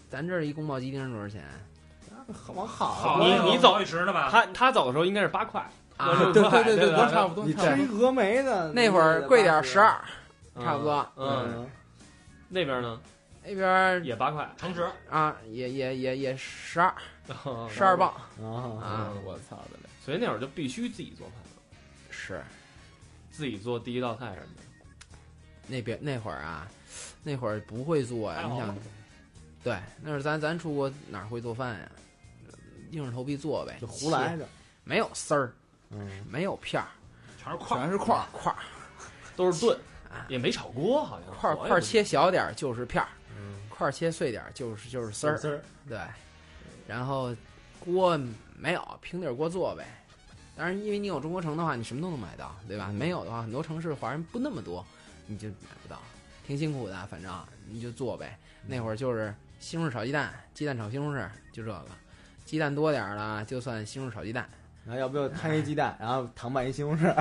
[0.08, 1.44] 咱这儿一宫保鸡丁多少钱
[2.54, 4.28] 往好好了你你走好几十呢吧？
[4.30, 5.68] 他他走的时候应该是八块，
[6.00, 6.32] 啊？
[6.32, 7.44] 对对对对，吧都差不多。
[7.44, 10.00] 你吃一峨眉的那会儿贵点十二，
[10.56, 11.06] 差不多。
[11.16, 11.70] 嗯，嗯，
[12.48, 13.00] 那边呢
[13.44, 16.88] 那边也八块，诚实，啊，也也也也十二
[17.28, 18.46] 啊 十二磅啊，
[18.82, 19.88] 啊，我操的嘞！
[20.04, 21.36] 所以那会儿就必须自己做饭，
[22.10, 22.42] 是
[23.30, 24.62] 自己做第一道菜什么的。
[25.66, 26.66] 那边那会儿啊，
[27.22, 28.42] 那会儿不会做呀。
[28.50, 28.76] 你想，
[29.62, 31.88] 对，那会儿咱咱出国哪会做饭呀？
[32.90, 34.48] 硬着头皮做呗，就胡来切，着。
[34.84, 35.52] 没有丝儿，
[35.90, 36.88] 嗯，没有片儿，
[37.42, 37.80] 全是块儿。
[37.80, 38.58] 全是块儿，块儿
[39.36, 39.78] 都是炖
[40.10, 45.98] 啊，也没炒锅，好像块儿块儿切小点儿就是片儿，嗯块儿切碎点儿就是就是丝儿，丝儿，对。
[46.86, 47.34] 然后
[47.78, 48.18] 锅
[48.56, 49.86] 没有平底儿锅做呗。
[50.56, 52.88] 当然，因为你有中国城的话，你什么都能买到，对吧？
[52.92, 54.84] 没有的话，很多城市华人不那么多，
[55.26, 56.00] 你就买不到，
[56.46, 57.06] 挺辛苦的。
[57.06, 57.32] 反正
[57.68, 58.38] 你就做呗。
[58.66, 61.86] 那会儿就是西红柿炒鸡蛋，鸡蛋炒西红柿，就这个。
[62.44, 64.48] 鸡蛋多点儿了，就算西红柿炒鸡蛋。
[64.90, 67.14] 然后要不要摊一鸡蛋， 然后糖拌一西红柿，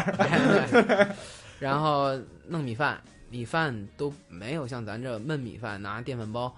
[1.59, 6.51] 然后弄米饭，米饭都没有像咱这焖米饭拿电饭煲，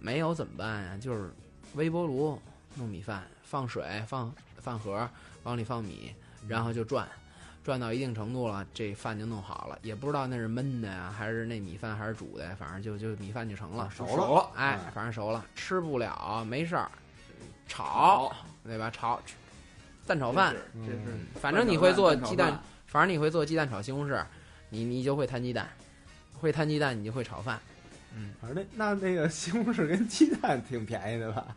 [0.00, 0.98] 没有怎么办呀？
[1.00, 1.32] 就是
[1.74, 2.36] 微波炉
[2.74, 5.08] 弄米饭，放水放饭盒，
[5.44, 6.12] 往里放米，
[6.48, 7.06] 然后就转，
[7.62, 9.78] 转到一定程度了，这饭就弄好了。
[9.82, 13.88] 也不知道那是焖的呀，还是那米饭还是煮的呀，反正就就米饭就成了。
[13.88, 14.50] 熟熟了。
[14.56, 16.90] 哎，反正熟了，吃不了没事儿，
[17.68, 18.32] 炒
[18.64, 18.90] 对吧？
[18.90, 19.20] 炒
[20.10, 20.52] 蛋炒饭，
[20.84, 24.20] 这是嗯反正你会做鸡蛋反正你会做鸡蛋炒西红柿，
[24.68, 25.68] 你你就会摊鸡蛋，
[26.32, 27.60] 会摊鸡蛋你就会炒饭。
[28.16, 31.56] 嗯反正那那那个西红柿跟鸡蛋挺便宜的吧？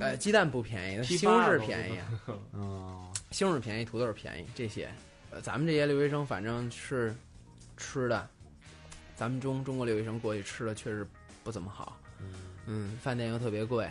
[0.00, 2.06] 呃，鸡蛋不便宜，批西红柿便宜啊，
[2.58, 4.90] 哦，西红柿便宜，土豆儿便宜，这些，
[5.30, 7.14] 呃，咱们这些留学生反正是
[7.76, 8.28] 吃的，
[9.14, 11.06] 咱们中中国留学生过去吃的确实
[11.44, 11.96] 不怎么好，
[12.66, 13.88] 嗯，饭店又特别贵，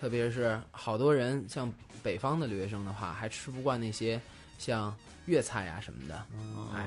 [0.00, 4.20] 特别是好多人像北方的留学生的话，还吃不惯那些
[4.58, 4.94] 像
[5.26, 6.26] 粤菜呀、什么的，
[6.74, 6.86] 哎，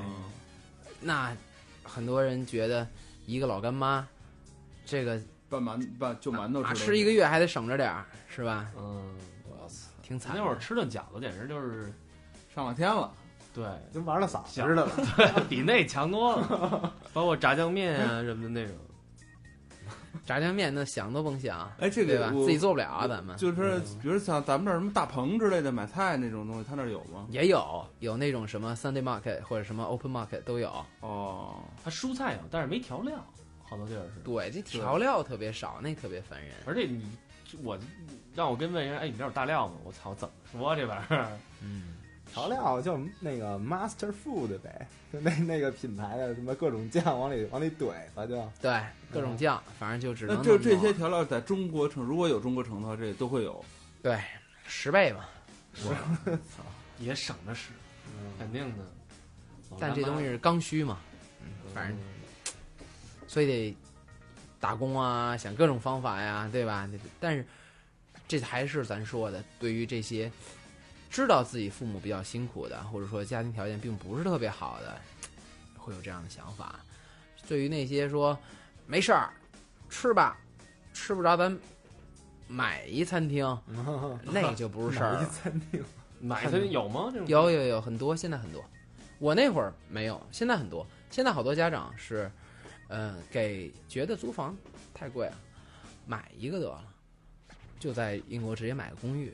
[0.99, 1.36] 那
[1.84, 2.88] 很多人觉得
[3.26, 4.06] 一个老干妈，
[4.86, 8.71] 这个拌馒拌就馒头啊吃吃一个月还得省着点儿，是吧？
[8.78, 9.15] 嗯，
[9.47, 10.34] 我操，挺惨。
[10.36, 11.93] 那会儿吃顿饺子简直就是
[12.54, 13.12] 上了天了。
[13.54, 14.91] 对，跟玩了嗓子想似的了。
[15.47, 18.76] 比那强多了，包括炸酱面啊什么的那种。
[20.26, 22.30] 炸酱面那想都甭想，哎，这对吧？
[22.32, 27.28] 个自己做不了啊，咱们就是比如像咱们这儿什么大棚之类的买菜那种东西，他那儿有吗？
[27.30, 30.72] 也有有那种什么 Sunday Market 或者什么 Open Market 都有。
[31.02, 33.18] 哦，它蔬菜有，但是没调料，
[33.64, 34.22] 好多地儿是。
[34.24, 36.52] 对，这调料特别少，那特别烦人。
[36.66, 37.06] 而且你
[37.62, 37.78] 我
[38.34, 39.74] 让我跟问人，哎，你这有大料吗？
[39.84, 41.28] 我操，怎么说这玩意儿？
[41.62, 41.96] 嗯，
[42.34, 53.63] 调料就那个 Master Food 呗，就那那个品牌的什么各种酱往里往里怼吧，就对，各种酱，反正就只能那这些调料在中国城，如果有中国城的话，这都会有。
[54.02, 54.19] 对
[54.65, 55.30] 十倍吧。
[57.00, 57.69] 也省着使，
[58.38, 58.84] 肯定的。
[59.80, 61.00] 但这东西是刚需嘛，
[61.41, 61.98] 嗯，反正
[63.28, 63.78] 所以得
[64.60, 66.88] 打工啊，想各种方法呀，对吧？
[67.19, 67.46] 但是
[68.28, 70.32] 这还是咱说的，对于这些
[71.13, 74.97] 知道自己父母比较辛苦的，或者说家庭条件并不是特别好的，
[75.78, 76.80] 会有这样的想法。
[77.47, 78.36] 对于那些说
[78.88, 79.32] 没事儿
[79.91, 80.36] 吃吧，
[80.91, 81.56] 吃不着咱
[82.47, 83.45] 买一餐厅，
[84.26, 85.26] 那就不是事儿了。
[85.28, 85.84] 餐厅？
[86.19, 87.12] 买它有吗？
[87.13, 88.65] 这种有有有很多，现在很多。
[89.19, 90.84] 我那会儿没有，现在很多。
[91.12, 92.32] 现在好多家长是，
[92.88, 94.58] 呃，给觉得租房
[94.95, 95.38] 太贵了，
[96.08, 96.84] 买一个得了，
[97.80, 99.32] 就在英国直接买个公寓，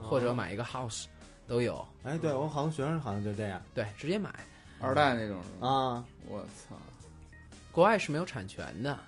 [0.00, 1.04] 或者买一个 house
[1.48, 1.84] 都有。
[2.04, 4.32] 哎，对我好像学生好像就这样对，直接买。
[4.80, 5.66] 二代那种是吧？
[5.68, 6.04] 啊。
[6.26, 6.76] 我操！
[7.72, 8.98] 国外是没有产权的，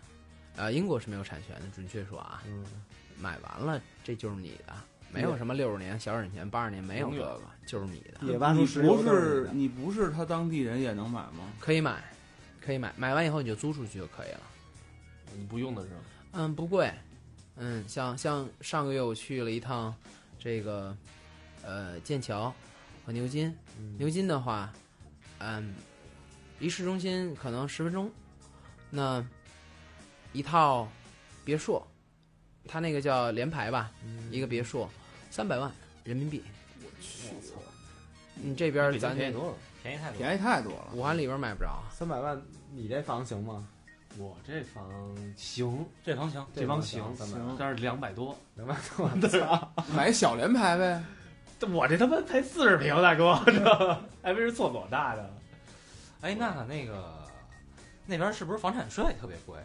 [0.56, 1.62] 啊、英国是没有产权的。
[1.74, 2.64] 准确说啊，嗯，
[3.20, 4.72] 买完了这就是你的，
[5.12, 11.52] 没有什么六十年小产权、八十年没有这个，就是你的，你不是是你不是他当地人也能买吗？
[11.58, 12.02] 可以买，
[12.60, 14.40] 可以买，买完以后你就租出去就可以了。
[15.36, 16.00] 你不用的时候，
[16.32, 16.92] 嗯，不贵。
[17.56, 19.94] 嗯，像像上个月我去了一趟
[20.38, 20.96] 这个
[21.62, 22.52] 呃剑桥
[23.04, 23.56] 和牛津，
[23.98, 24.72] 牛津的话，
[25.38, 25.74] 嗯，
[26.58, 28.10] 离市中心可能十分钟。
[28.90, 29.24] 那
[30.32, 30.88] 一套
[31.44, 31.82] 别墅，
[32.66, 33.90] 它那个叫联排吧，
[34.30, 34.88] 一个别墅
[35.30, 35.70] 三百万
[36.04, 36.42] 人民币。
[36.82, 36.88] 我
[37.40, 37.54] 操，
[38.34, 39.54] 你这边咱咱便宜多了。
[39.82, 40.18] 便宜太多。
[40.18, 40.90] 便宜太多了。
[40.92, 41.82] 武汉里边买不着。
[41.90, 42.40] 三百万，
[42.72, 43.66] 你这房行吗？
[44.18, 44.90] 我这房
[45.36, 47.02] 行，这房行，这房行，
[47.58, 48.36] 但是两百多。
[48.56, 49.72] 两百多，对啊！
[49.96, 51.02] 买小联排呗。
[51.68, 55.30] 我这他妈才四十平，大哥，这还不是厕所大的。
[56.22, 57.18] 哎，那那个
[58.06, 59.58] 那边是不是房产税特别贵？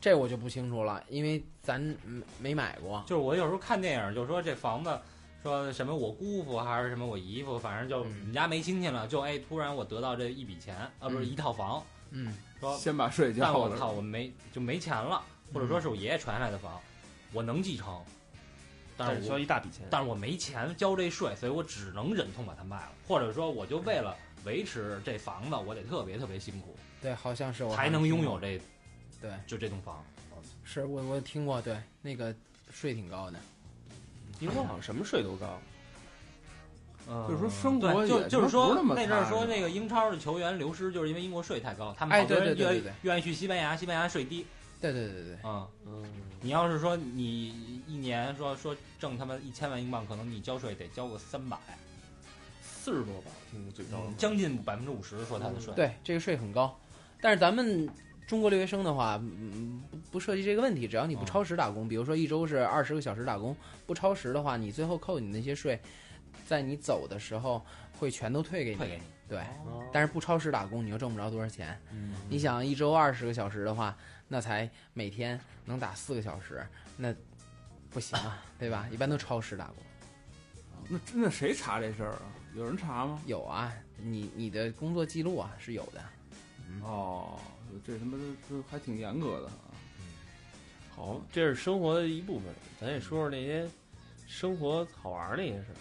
[0.00, 3.02] 这我就不清楚了，因为咱没没买过。
[3.06, 4.98] 就是我有时候看电影，就说这房子，
[5.42, 13.50] 说什么我姑父还是什么我姨父，反正就嗯我们家没亲戚了，就哎突然我得到这一笔钱，啊不是嗯一套房，嗯，说先把税交了。
[13.52, 15.22] 但我操我没就没钱了，
[15.54, 16.80] 或者说是我爷爷传下来的房，
[17.32, 18.02] 我能继承，
[18.96, 19.86] 但但是需要一大笔钱。
[19.90, 28.38] 但是我没钱交这税，所以我只能忍痛把它卖了，或者说我就为了维持这房子，我得特别特别辛苦，对，好像是我才能拥有。
[28.38, 28.60] 这
[29.20, 30.04] 对，就这栋房。
[30.64, 32.34] 是我我听过，对，那个
[32.70, 33.38] 税挺高的。
[34.40, 35.60] 英国好像什么税都高。
[37.08, 44.46] 嗯，就是说生活，就就是说那阵儿说那个英超的球员流失，就是因为英国税太高，他们哎好多人愿愿意去西班牙，西班牙税低。
[44.80, 46.04] 对对对对对，嗯，嗯，
[46.40, 51.58] 你要是说你一年说说挣他妈一千万英镑，可能你交税得交个三百，
[52.62, 54.12] 四十多吧，我听最高的。
[54.16, 55.74] 将近百分之五十，说他的税。
[55.74, 56.74] 对这个税很高。
[57.20, 57.86] 但是咱们
[58.26, 63.54] 中国留学生的话，嗯，不不涉及这个问题，只要你不嗯超时打工，比如说一周是二十个小时打工，
[63.86, 65.78] 不超时的话，你最后扣你那些税，
[66.46, 67.62] 在你走的时候
[67.98, 68.76] 会全都退给你。
[68.76, 69.02] 退给你。
[69.28, 71.78] 对，哦但是不超时打工，你又挣不着多少钱。
[71.92, 73.94] 嗯你想一周二十个小时的话，
[74.28, 77.14] 那才每天能打四个小时，那
[77.92, 78.86] 不行啊， 对吧？
[78.90, 79.76] 一般都超时打工。
[80.88, 82.22] 那那谁查这事儿啊？
[82.54, 83.20] 有人查吗？
[83.26, 86.02] 有啊，你你的工作记录啊是有的。
[86.82, 87.38] 哦，
[87.86, 89.52] 这他妈这这还挺严格的啊。
[90.94, 92.48] 好，这是生活的一部分，
[92.80, 93.66] 咱也说说那些
[94.26, 95.76] 生活好玩儿那些事儿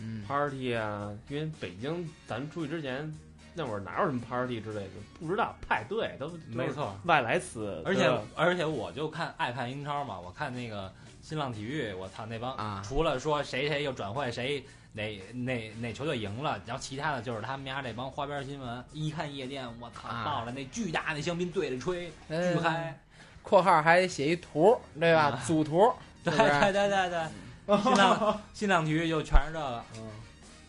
[0.00, 1.12] 嗯，，party 啊。
[1.28, 3.12] 因为北京咱出去之前，
[3.54, 4.90] 那会儿哪有什么 party 之类的，
[5.20, 6.96] 不知道派对都没，错。
[7.04, 7.82] 外来词。
[7.84, 10.92] 而且而且我就看爱看英超嘛，我看那个
[11.28, 14.64] 新浪体育，我操那帮、啊除了说谁谁又转会谁
[14.94, 18.82] 哪哪哪球队赢了，然后其他的就是他们家这帮花边新闻。
[18.94, 22.98] 一看夜店，我操，啊到了那巨大那香槟对着吹，呃巨嗨。
[23.42, 25.24] 括号还得写一图，对吧？
[25.24, 25.92] 啊组图，
[26.24, 27.10] 对对对对
[27.66, 29.84] 对，新浪新浪体育就全是这个。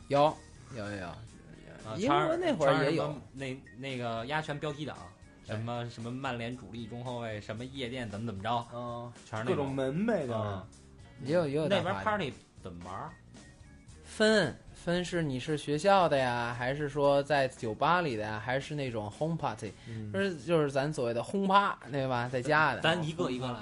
[0.10, 0.38] 有
[0.76, 4.98] 有有有，啊英国那会儿也有那那个压拳标题党，
[5.50, 10.66] 什么什么曼联主力中后卫，什么夜店怎么怎么着，嗯，全是那各种门呗，就是啊。
[11.26, 13.10] 也有也有大那边 party party 怎么玩儿？
[14.06, 22.30] 分分是你是学校的呀，还是说在酒吧里的呀，还是那种 home party，嗯就是就是咱所谓的轰趴，对吧？
[22.32, 23.60] 在家的，咱一个一个来，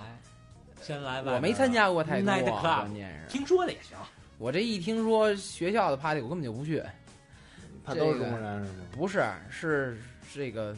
[0.82, 1.34] 先来吧。
[1.34, 3.98] 我没参加过太多，Night club 关键是听说的也行。
[4.38, 6.84] 我这一听说学校的 party，我根本就不去。
[7.84, 8.80] 他都是这个中国人是吗？
[8.92, 9.98] 不是，是
[10.34, 10.76] 这个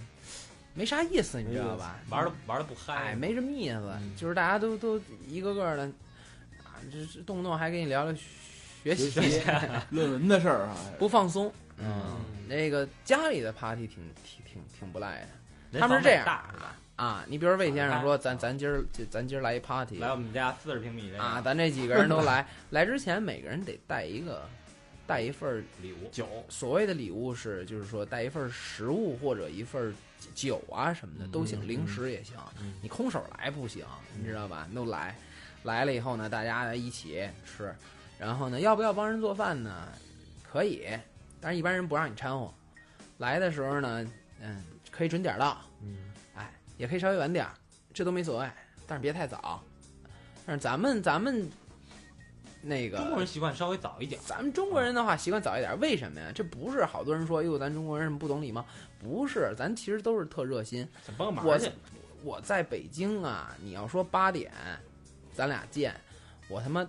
[0.74, 2.00] 没啥意思，你知道吧？
[2.10, 5.84] 玩的玩的不嗨，哎，没什么意思，嗯就是大家都都一个个的，
[6.64, 8.14] 啊，这这动不动还跟你聊聊
[8.84, 9.42] 学习，
[9.90, 11.52] 论文的事儿啊，不放松。
[11.78, 15.26] 嗯，那个家里的 party 挺挺挺挺不赖
[15.72, 16.76] 的他们是这样房子也大是吧？
[16.98, 17.24] 啊。
[17.28, 24.44] 你比如说魏先生说，啊咱咱今儿就咱今儿来一 party 来我们家四十平米的啊，咱这几个人都来，来之前每个人得带一个
[25.10, 29.94] 带一份儿礼物，酒，所谓的礼物是，就是说带一份儿食物或者一份儿
[30.36, 32.76] 酒啊什么的都行，嗯零食也行嗯。
[32.80, 33.84] 你空手来不行，
[34.16, 34.70] 你知道吧？
[34.76, 35.16] 都来，
[35.64, 37.74] 来了以后呢，大家一起吃。
[38.20, 39.88] 然后呢，要不要帮人做饭呢？
[40.44, 40.86] 可以，
[41.42, 42.54] 但是一般人不让你掺和。
[43.18, 44.08] 来的时候呢，
[44.40, 45.58] 嗯，可以准点儿到。
[45.82, 45.98] 嗯，
[46.36, 47.52] 哎，也可以稍微晚点儿，
[47.92, 48.48] 这都没所谓，
[48.86, 49.60] 但是别太早。
[50.46, 51.50] 但是咱们咱们
[52.62, 54.20] 那个中国人习惯稍微早一点。
[54.26, 56.32] 咱们中国人的话习惯早一点，为什么呀？
[56.34, 58.66] 这不是好多人说，哟，咱中国人什么不懂礼貌？
[59.00, 60.88] 不是，咱其实都是特热心。
[61.06, 61.60] 想帮个我，
[62.24, 64.52] 我在北京啊，你要说八点，
[65.34, 65.96] 咱俩见，
[66.50, 66.86] 我他妈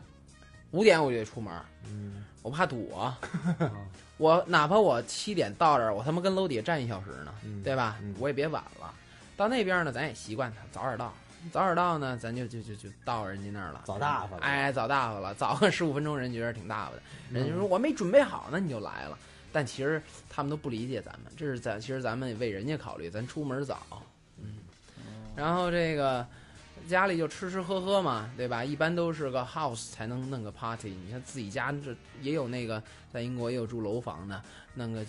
[0.72, 1.52] 五点我就得出门，
[1.86, 3.18] 嗯，我怕堵啊。
[4.18, 7.96] 我哪怕我七点到这儿，我他妈跟楼底下站一小时呢，嗯对吧？
[8.02, 8.92] 嗯我也别晚了。
[9.36, 11.14] 到那边呢，咱也习惯他早点到，
[11.52, 13.82] 早点到呢，咱就就就就到人家那儿了。
[13.84, 17.02] 早大发了，哎，早大发了，早个十五分钟，人觉得挺大发的。
[17.30, 19.18] 人嗯家说我没准备好呢，你就来了。
[19.52, 23.80] 但其实他们都不理解咱们，这是咱其实咱们为人家考虑，咱出门早，
[24.38, 24.58] 嗯。
[25.34, 26.24] 然后这个
[26.86, 28.62] 家里就吃吃喝喝嘛，对吧？
[28.62, 30.90] 一般都是个 house 才能弄个 party。
[31.04, 32.80] 你看自己家这也有那个，
[33.12, 34.40] 在英国也有住楼房的，
[34.74, 35.04] 弄个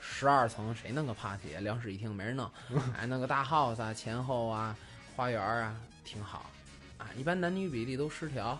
[0.00, 1.60] 十二层，谁弄个 party 啊？
[1.60, 2.50] 两室一厅没人弄，
[2.98, 4.76] 哎，弄个大 house 啊，前后啊，
[5.16, 5.74] 花园啊，
[6.04, 6.50] 挺好。
[6.98, 7.08] 啊。
[7.16, 8.58] 一般男女比例都失调，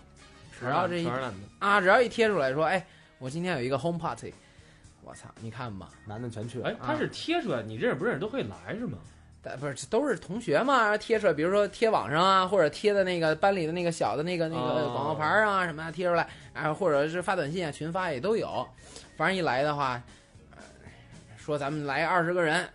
[0.59, 1.09] 只要这一
[1.59, 2.85] 啊，只要一贴出来说，哎，
[3.19, 4.33] 我今天有一个 home party，
[5.03, 8.99] 我操，你看吧，男的全去，哎，他是贴出来，你认识不认识都可以来是吗？
[9.43, 14.91] 但不是都是同学嘛，贴出来，比如说贴网上啊，或者贴在那个班里的那个小的那个那个哦。
[14.93, 18.67] 广告牌儿啊什么的贴出来，啊，或者是发短信啊，群发也都有。
[19.17, 20.03] 反正一来的话，
[20.57, 20.63] 呃
[21.37, 22.69] 说咱们来二十个人，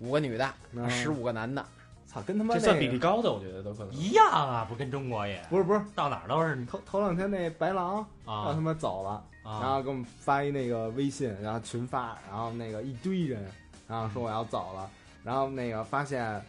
[0.00, 1.64] 五个女的，嗯十五个男的，
[2.08, 3.92] 操，跟他妈这算比例高的，我觉得都可能。
[3.92, 5.40] 一样啊，不跟中国也。
[5.50, 6.64] 不是不是，到哪儿都是。
[6.64, 13.44] 头头两天那白狼让他啊们走了，然啊后给我们发一那个微信，然后群发，然后那个一堆人，
[13.86, 14.90] 然后说我要走了，
[15.22, 16.42] 然后那个发现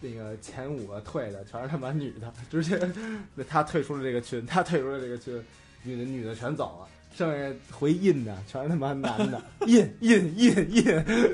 [0.00, 2.78] 那个前五个退的全是他妈女的，直接
[3.34, 5.44] 那他退出了这个群，他退出了这个群，
[5.82, 6.88] 女的女的全走了。
[7.16, 10.84] 剩下回印的全是他妈男的， 印印印印，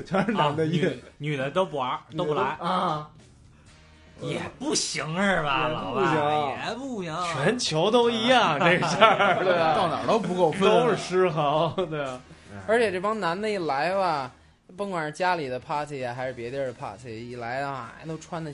[0.05, 0.81] 全是男的印，
[1.17, 3.09] 女女的都不玩，都不来，啊！
[4.21, 6.15] 也不行是吧，老不行。
[6.25, 6.65] 外？
[6.69, 9.53] 也不行，全球都一样 这事儿，对。
[9.53, 10.69] 到啊，哪儿都不够分。
[10.71, 12.03] 啊，都是失衡，对。
[12.03, 12.19] 啊。
[12.67, 14.31] 而且这帮男的一来吧，
[14.77, 18.51] 甭管是家里的 party 啊，还是别地儿的 party，一来的话，都穿的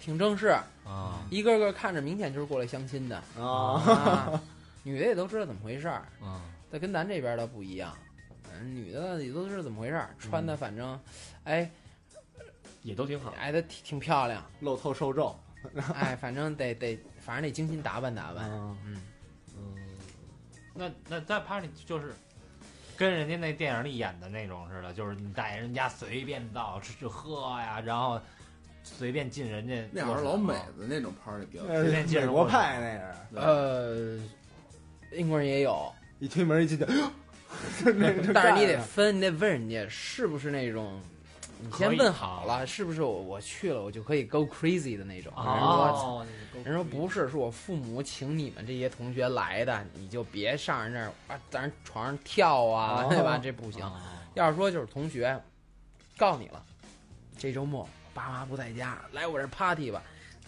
[0.00, 0.48] 挺正式，
[0.86, 1.20] 啊。
[1.30, 3.16] 一个个看着明显就是过来相亲的。
[3.38, 3.82] 啊！
[3.84, 4.40] 啊。
[4.84, 6.40] 女的也都知道怎么回事儿，啊。
[6.70, 7.92] 但跟咱这边的不一样，
[8.52, 10.98] 嗯，女的也都知道怎么回事儿，穿的反正，
[11.44, 11.70] 哎，
[12.82, 13.32] 也都挺好。
[13.38, 15.38] 哎，的挺挺漂亮，露透受皱
[15.94, 18.76] 哎，反正得得，反正得精心打扮打扮，啊！
[18.86, 19.00] 嗯，
[19.56, 19.74] 嗯，
[20.74, 22.14] 那那在 party 就是
[22.96, 28.20] 跟人家那电影里演的那种似的，就是你带人家随便到吃吃喝呀，然后
[28.84, 31.74] 随便进人家那会儿老美的那种 party 比较多。
[31.82, 32.78] 随便进美国派
[33.32, 34.18] 那是，呃，
[35.16, 36.86] 英国人也有，一推门一进去，
[38.32, 41.00] 但是你得分，你得问人家是不是那种，
[41.60, 45.32] 你先问好了，是不是我我去了我就可以 go crazy 的那种。
[45.36, 46.26] 人说哦，
[46.64, 53.38] 人说不是，是我父母请你们这些同学来的，你就别上人那儿啊，在人床上跳啊，哦 对吧？
[53.42, 53.84] 这不行。
[53.84, 53.92] 哦
[54.34, 55.36] 要是说就是同学，
[56.16, 56.62] 告诉你了，
[57.36, 60.00] 这周末爸妈不在家，来我这儿 party 吧，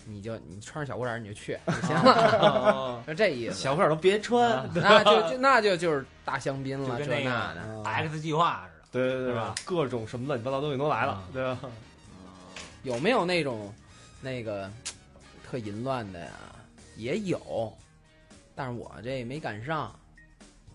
[0.04, 3.54] 你就你穿上小裤衩你就去就行了， 就这意思。
[3.54, 4.68] 小裤衩都别穿。
[4.72, 7.60] 那就就那就就是大香槟了，这就那的。
[7.82, 8.68] 啊 X 计划。
[8.90, 9.54] 对对对吧？
[9.64, 11.60] 各种什么乱七八糟东西都来了，嗯对吧？
[12.82, 13.72] 有没有那种
[14.20, 14.70] 那个
[15.44, 16.32] 特淫乱的呀？
[16.96, 17.72] 也有，
[18.54, 19.94] 但是我这没赶上。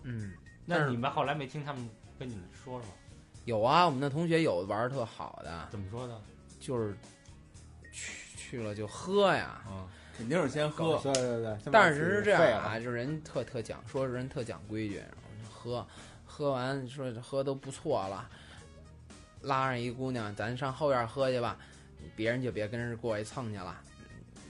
[0.02, 0.32] 嗯，
[0.64, 2.88] 那你们后来没听他们跟你们说说
[3.44, 6.20] 有啊，我们的同学有玩儿特好的，怎么说的？
[6.58, 6.96] 就是
[7.92, 9.62] 去去了就喝呀。
[9.68, 15.86] 嗯肯定是先喝，对对对，但是是这样啊，就是人特特讲，说是人特讲规矩，然后就喝，
[16.36, 18.28] 喝完说喝都不错了，
[19.40, 21.56] 拉上一姑娘，咱上后院喝去吧，
[22.14, 23.74] 别人就别跟人过去蹭去了，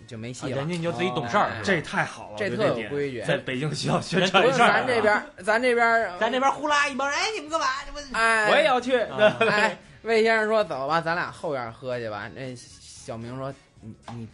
[0.05, 0.57] 就没戏了。
[0.57, 3.23] 啊人家你就自己懂事儿哎，这太好了，这特有规矩。
[3.23, 4.83] 在北京需要宣人不是传一下。
[4.83, 7.67] 咱这边，咱这边，咱这边呼啦一帮人，哎，你们干嘛？
[7.87, 8.99] 你们哎，我也要去。
[8.99, 12.29] 啊哎，魏先生说走吧，咱俩后院喝去吧。
[12.35, 14.29] 那小明说你你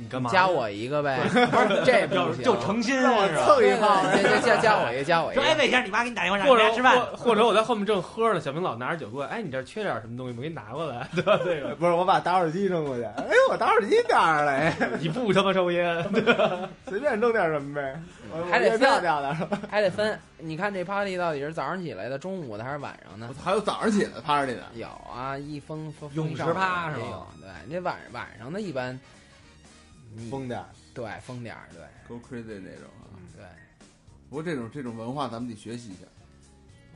[0.00, 0.30] 你干嘛？
[0.30, 3.44] 加我一个呗， 不是这不就行，就诚心让我是吧？
[3.44, 5.60] 蹭一对炮，对对加加我一个，加我一说哎，个。
[5.60, 6.98] 魏先生，你妈给你打电话让或者你来吃饭。
[6.98, 11.38] 或或者我在后面正喝着，小明老拿着酒过来，哎，你这缺点什么东西，我给你拿过来， 对吧？
[11.44, 14.74] 这个不是我把打火机扔过去，哎，我打火机哪儿来？
[14.98, 16.02] 你不他妈抽烟，
[16.88, 18.00] 随便扔点什么呗，
[18.50, 19.36] 还得我掉分掉的？
[19.70, 23.34] 还得分，你看这 party 到底是早上起来的、中午的还是晚上呢我？
[23.34, 28.98] 操还有早上起来 party 的，有啊，一封封泳池趴是吧对，那晚晚上的一般，你
[30.30, 31.80] 疯点儿，对疯点儿，对。
[32.08, 33.14] Go crazy 那种啊。
[33.36, 33.44] 对，
[34.28, 36.00] 不过这种这种文化咱们得学习一下。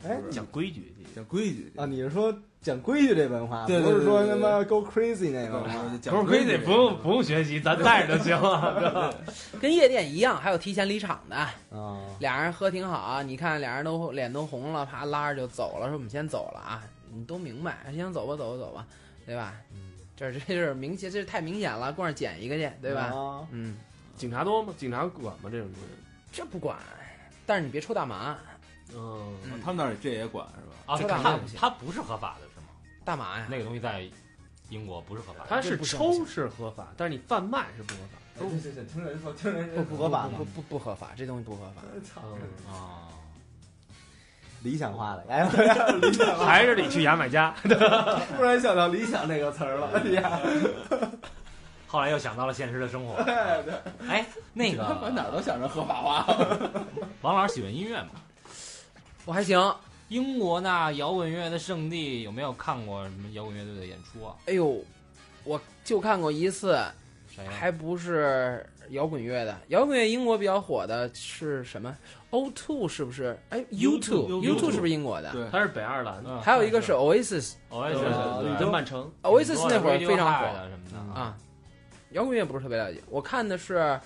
[0.07, 1.73] 哎讲规矩，讲规矩。
[1.77, 5.61] 啊，你是说讲规矩这文化，对对不是说他妈 go crazy 那个？
[6.11, 9.15] 不是规矩，不用不用学习，咱带着就行了。
[9.59, 18.87] 跟夜店一样，还有提前离场的，啊，俩人喝挺好，你看俩人都脸都红了，啪拉着就走了，说我们先走了啊，你都明白，行走吧走吧走吧，
[19.25, 19.55] 对吧？
[20.17, 23.03] 这这是明显，这是 太明显了，过那儿捡一个去，对吧？
[23.15, 23.77] 啊嗯，
[24.17, 24.73] 警察多吗？
[24.77, 25.51] 警察管吗？
[25.51, 25.89] 这种东西？
[26.33, 26.79] 这不管，
[27.47, 28.37] 但是你别抽大麻，
[28.95, 30.95] 嗯，嗯他们那儿这也管是吧？
[30.95, 32.67] 啊，这它它肯定不行它不是合法的是吗？
[33.05, 34.05] 大麻呀，那个东西在
[34.71, 35.47] 英国不是合法的。
[35.49, 38.19] 他是抽是合法，但是你贩卖是不合法。
[38.39, 40.45] 行行行，听人说，听人不不合法不？
[40.45, 41.83] 不不合法，这东西不合法。
[42.05, 43.09] 操，嗯，啊，
[44.65, 45.45] 理想化的， 哎，
[46.01, 47.55] 理想化，还是得去牙买加。
[48.37, 50.41] 突然想到理想这个词儿了，哎呀，
[51.87, 53.15] 后来又想到了现实的生活。
[54.09, 56.27] 哎，那个我哪都想着合法化。
[57.21, 58.11] 王老师喜欢音乐吗？
[59.27, 59.75] 我还行，
[60.09, 64.35] 英国那摇滚乐的圣地有没有看过什么摇滚乐队的演出啊？
[64.47, 64.83] 哎呦，
[65.45, 66.83] 我就看过一次？
[67.51, 69.57] 还不是摇滚乐的。
[69.68, 71.97] 摇滚乐英国比较火的是什么
[72.30, 73.39] ？O two 是不是？
[73.51, 75.32] 哎，U two，U two 是不是英国的？
[75.32, 76.93] 对它是北爱尔兰的，嗯还有一个是
[78.43, 79.11] 对对跟曼城。
[79.68, 81.20] 那会儿非常火的什么的。
[81.20, 81.37] 啊。
[82.11, 83.99] 摇滚乐不是特别了解，我看的是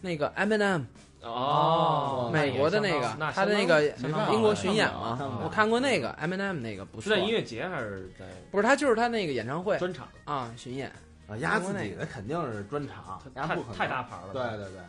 [0.00, 0.82] 那个 Eminem，
[1.20, 3.84] 哦，美国的那个他的那个
[4.32, 7.18] 英国巡演嘛我看过那个 Eminem 那个不错是在。
[7.18, 10.08] 音乐节还是在不是他就是他那个演唱会专场？
[10.24, 10.90] 啊巡演，
[11.28, 14.32] 啊，压自己的肯定是专场，压太不可能太大牌了。
[14.32, 14.80] 对对对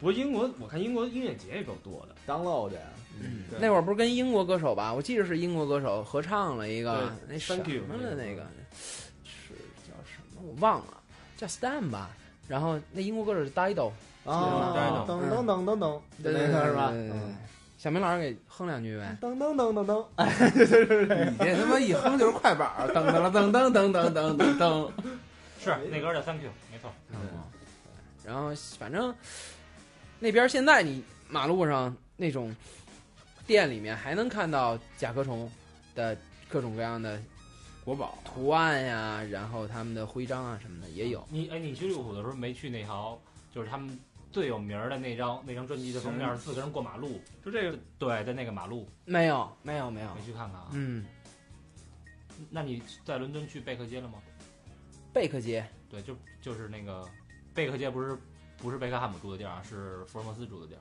[0.00, 2.14] 不过英国，我看英国音乐节也够多的。
[2.32, 2.78] ，download 的，
[3.20, 4.94] 嗯那会儿不是跟英国歌手吧？
[4.94, 8.46] 我记得是英国歌手合唱了一个那什 Thank you 么的那个，
[9.24, 9.54] 是
[9.88, 10.98] 叫什么我忘了，
[11.36, 12.10] 叫 Stan 吧。
[12.46, 13.90] 然后那英国歌手是 Dido，
[14.24, 16.90] 啊，噔噔噔噔噔，对那个是吧？
[16.90, 17.36] 对对对嗯
[17.76, 19.16] 小明老师给哼两句呗。
[19.20, 20.66] 噔噔噔噔噔，哎，你
[21.38, 24.90] 这他妈一哼就是快板噔噔噔噔噔噔噔噔。
[25.58, 26.92] 是那歌叫 Thank You，没错。
[28.24, 29.14] 然后反正
[30.18, 32.54] 那边现在你马路上那种
[33.46, 35.50] 店里面还能看到甲壳虫
[35.94, 36.16] 的
[36.48, 37.20] 各种各样的
[37.84, 41.26] 国宝图案呀，然后他们的徽章啊什么的也有。
[41.30, 43.18] 你哎，你去利物浦的时候没去那条，
[43.54, 43.98] 就是他们
[44.30, 50.20] 最有名儿的那张那张专辑的封面，四个人过马路，就这个对，在那个马路，没有，没有，没有没。
[50.22, 50.68] 去看看啊？
[50.72, 51.06] 嗯，
[52.50, 54.18] 那你在伦敦去贝克街了吗？
[55.12, 57.08] 贝克街对，就就是那个
[57.54, 58.16] 贝克街，不是
[58.56, 60.80] 不是贝克汉姆住的地儿啊，是福尔摩斯住的地儿。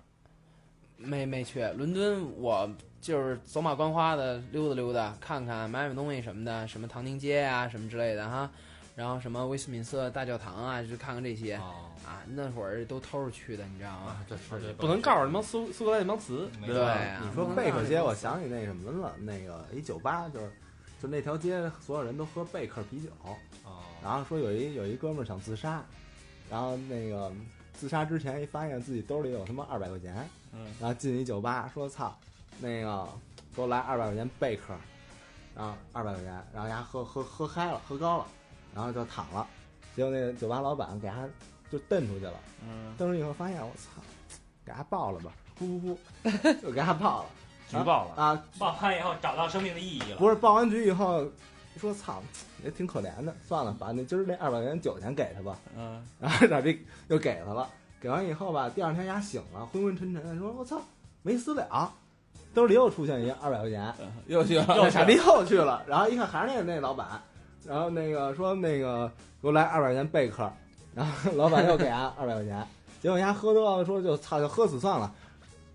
[0.98, 1.64] 没没去。
[1.74, 2.70] 伦敦我
[3.00, 8.50] 就是走马观花的溜达溜达，看看买买东西什么的，什么唐宁街啊什么之类的哈。
[8.96, 12.24] 然后什么威斯敏斯特大教堂啊，就看看这些哦，啊。
[12.30, 14.08] 那会儿都偷着去的，你知道吗？
[14.08, 20.52] 啊，这是这不能告诉那帮苏苏格兰那帮词，对啊，你说贝克街，我想起那什么了，那个一酒吧，就是
[21.00, 23.36] 就那条街所有人都喝贝克啤酒，哦，
[24.08, 25.84] 然后说有一有一哥们儿想自杀，
[26.50, 27.30] 然后那个
[27.74, 32.18] 自杀之前一发现自己兜里有他妈二百块钱，嗯，然后进一酒吧说操，
[32.62, 33.06] 那个
[33.54, 34.74] 给我来二百块钱贝壳，
[35.54, 38.26] 然后二百块钱，然后人家喝喝喝嗨了，喝高了，
[38.74, 39.46] 然后就躺了，
[39.94, 41.28] 结果那个酒吧老板给他
[41.70, 44.02] 就蹬出去了，嗯，蹬出去以后发现我操，
[44.66, 46.32] 给他报了吧，呼呼呼，
[46.64, 47.30] 就给他报了
[47.68, 48.24] 举报了。
[48.24, 50.16] 啊，报完以后找到生命的意义了。
[50.16, 51.30] 不是报完局以后
[51.78, 52.24] 说操，
[52.64, 55.58] 也挺可怜的，算了，把那今儿那二百块钱酒钱给他吧。
[55.76, 57.68] 嗯，然后傻逼又给他了，
[58.02, 60.82] 给完以后吧，第二天丫醒了，昏昏沉沉的，说我操，
[61.22, 61.94] 没死了，
[62.54, 63.94] 兜里又出现一二百块钱，
[64.28, 67.22] 又去了，那傻逼又去了，然后一看还是那那老板，
[67.66, 70.52] 然后那个说那个给我来二百块钱贝壳，
[70.94, 72.68] 然后 老板又给他二百块钱，
[73.02, 75.14] 结果丫喝多了，说就操就喝死算了。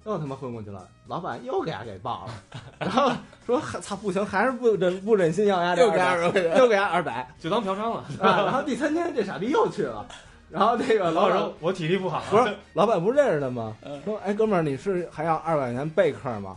[0.04, 2.34] 又他妈昏过去了，老板又给他给报了，
[2.80, 3.12] 然后
[3.46, 6.58] 说操不行，还是不忍不忍心要丫这又给200二百。
[6.58, 8.04] 又给他二百就当嫖娼了。
[8.20, 10.04] 啊，然后第三天这傻逼又去了，
[10.50, 14.02] 然后这个老板说：“我体力不好。”不是，老板不是认识他吗嗯？
[14.04, 16.56] 说，哎，哥们儿，你是还要二百块钱贝克吗？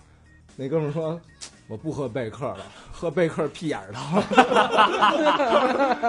[0.56, 1.20] 那哥们儿说，
[1.68, 2.60] 我不喝贝克了，
[2.92, 4.02] 喝贝克屁眼儿疼。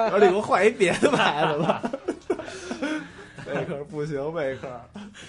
[0.07, 1.83] 我说你给我换一别的牌子吧。
[3.47, 4.81] 贝克不行，贝克。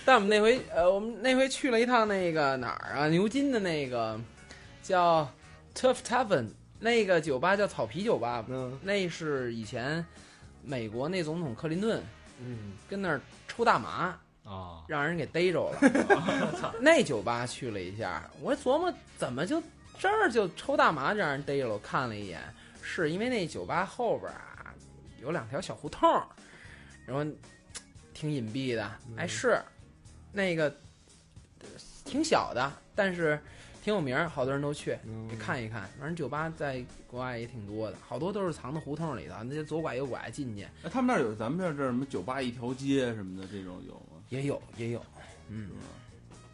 [0.03, 3.07] 但我们那回，呃，我们那回去了一趟那个哪儿啊？
[3.07, 4.19] 牛津的那个
[4.81, 5.29] 叫
[5.75, 6.49] Turf Tavern，
[6.79, 10.03] 那个酒吧叫草皮酒吧，嗯那是以前
[10.63, 12.01] 美国那总统克林顿
[12.39, 16.73] 嗯，跟那儿抽大麻，啊，让人给逮着了。
[16.81, 19.61] 那酒吧去了一下，我琢磨怎么就
[19.99, 21.73] 这儿就抽大麻就让人逮着了。
[21.73, 22.41] 我看了一眼，
[22.81, 24.73] 是因为那酒吧后边啊
[25.21, 26.09] 有两条小胡同，
[27.05, 27.25] 然后
[28.17, 28.91] 挺隐蔽的。
[29.15, 29.61] 哎，是
[30.33, 30.65] 那个
[31.59, 31.67] 呃
[32.03, 33.39] 挺小的，但是
[33.83, 34.97] 挺有名儿，好多人都去。
[35.39, 44.23] 看一看，反正酒吧在国外也挺多的，好多都是藏在胡同里头，那些左拐右拐进去哎，他们那儿有咱们这儿这什么酒吧一条街什么的这种有吗？
[44.29, 45.05] 也有也有，
[45.49, 45.69] 嗯，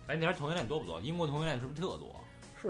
[0.07, 0.99] 哎，那边同性恋多不多？
[0.99, 2.12] 英国同性恋是不是特多？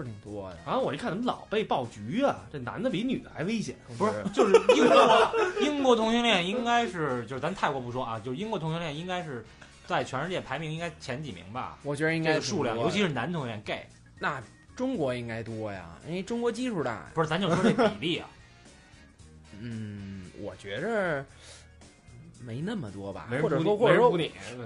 [0.00, 0.58] 是挺多的。
[0.66, 9.44] 然后我一看怎么老被爆菊啊，这男的比女的还危险，不是，就是英国 英国同性恋应该是，就是咱泰国不说啊，就是英国同性恋应该是
[9.86, 11.78] 在全世界排名应该前几名吧？
[11.82, 13.86] 我觉得应这该个数量，尤其是男同性恋 gay，
[14.18, 14.42] 那
[14.76, 17.10] 中国应该多呀，因为中国基数大。
[17.14, 18.28] 不是，咱就说这比例啊，
[19.60, 21.24] 嗯，我觉着
[22.44, 24.10] 没那么多吧，没或者说或者说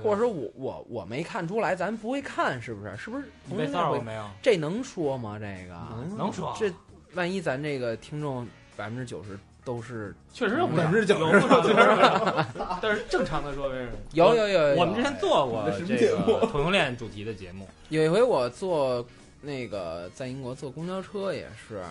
[0.03, 2.97] 或者说我我我没看出来，咱不会看是不是？
[2.97, 3.73] 是不是你被同性恋会？
[3.73, 4.25] 骚扰过没有？
[4.43, 5.39] 这能说吗？
[5.39, 5.75] 这个
[6.17, 6.73] 能说这
[7.15, 11.75] 万一咱这个听众百分之九十都是 确实有百分之九有不少就是，
[12.83, 13.93] 但是正常的说为什么？
[14.13, 19.07] 有有有有我们之前做过这什么节目个同性恋主题的节目，有一回我坐
[19.41, 21.83] 那个在英国坐公交车也是，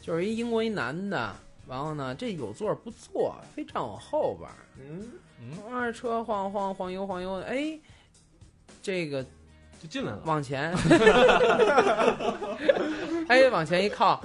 [0.00, 1.34] 就是一英国一男的，
[1.72, 5.10] 然后呢这有座不坐，非站我后边儿，嗯，
[5.40, 7.80] 嗯，二车晃晃晃悠晃悠的，哎，
[8.82, 9.24] 这个
[9.80, 10.20] 就进来了。
[10.26, 10.70] 往前，
[13.26, 14.22] 哎往前一靠，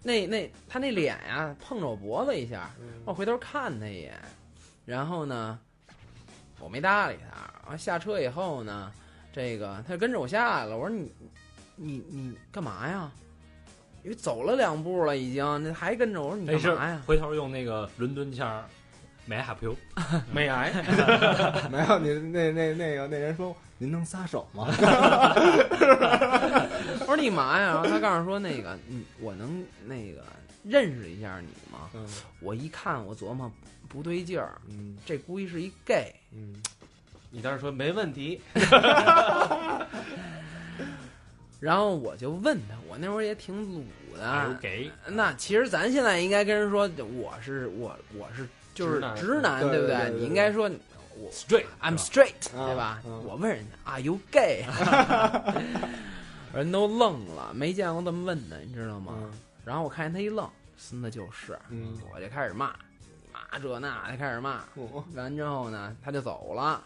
[0.00, 2.70] 那那他那脸呀碰着我脖子一下，
[3.04, 4.14] 我回头看他一眼，
[4.86, 5.58] 然后呢，
[6.60, 7.50] 我没搭理他。
[7.64, 8.92] 然后下车以后呢，
[9.32, 10.78] 这个他就跟着我下来了。
[10.78, 11.12] 我说你
[11.74, 13.10] 你你干嘛呀？
[14.04, 17.02] 因为走了两步了已经，那还跟着我说你没事干嘛呀？
[17.06, 18.64] 回头用那个伦敦腔儿
[19.28, 19.76] ，May I help you？
[20.32, 20.72] 美癌，
[21.70, 24.66] 没有你那那那个那人说您能撒手吗？
[27.00, 27.66] 我说你嘛呀？
[27.68, 30.22] 然后他告诉我说那个，嗯，我能那个
[30.64, 31.88] 认识一下你吗？
[31.94, 32.06] 嗯
[32.40, 33.50] 我一看，我琢磨
[33.88, 36.12] 不对劲儿，嗯这估计是一 gay。
[36.32, 36.54] 嗯，
[37.30, 38.40] 你当时说没问题，
[41.62, 43.84] 然后我就问他，我那会儿也挺鲁
[44.20, 44.54] 哎的。
[44.60, 48.44] 给那其实咱现在应该跟人说，我是我我是
[48.74, 50.68] 就是直男直男，对不对对对你应该说
[51.16, 53.00] 我 straight I'm straight，啊对吧？
[53.04, 54.64] 嗯我问人家 Are you gay？
[56.52, 59.14] 人都愣了，没见过这么问的，你知道吗？
[59.18, 59.30] 嗯
[59.64, 60.50] 然后我看见他一愣，
[61.00, 62.74] 那就是，嗯我就开始骂，
[63.32, 64.64] 骂这那，就开始骂。
[64.74, 66.82] 哦完之后呢，他就走了。